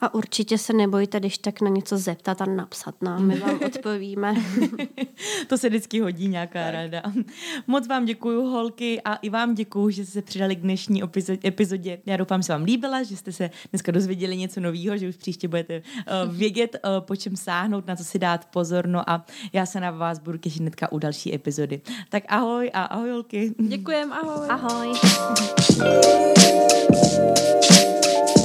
[0.00, 4.34] A určitě se nebojte, když tak na něco zeptat a napsat nám, my vám odpovíme.
[5.48, 6.74] to se vždycky hodí nějaká tak.
[6.74, 7.02] rada.
[7.66, 11.02] Moc vám děkuji, holky, a i vám děkuji, že jste se přidali k dnešní
[11.44, 11.98] epizodě.
[12.06, 15.16] Já doufám, že se vám líbila, že jste se dneska dozvěděli něco nového, že už
[15.16, 15.82] příště budete uh,
[16.36, 18.86] vědět, uh, po čem sáhnout, na co si dát pozor.
[18.86, 21.80] No a já se na vás budu těšit hnedka u další epizody.
[22.08, 23.54] Tak ahoj a ahoj, holky.
[23.58, 24.46] Děkujem, ahoj.
[24.48, 24.92] Ahoj.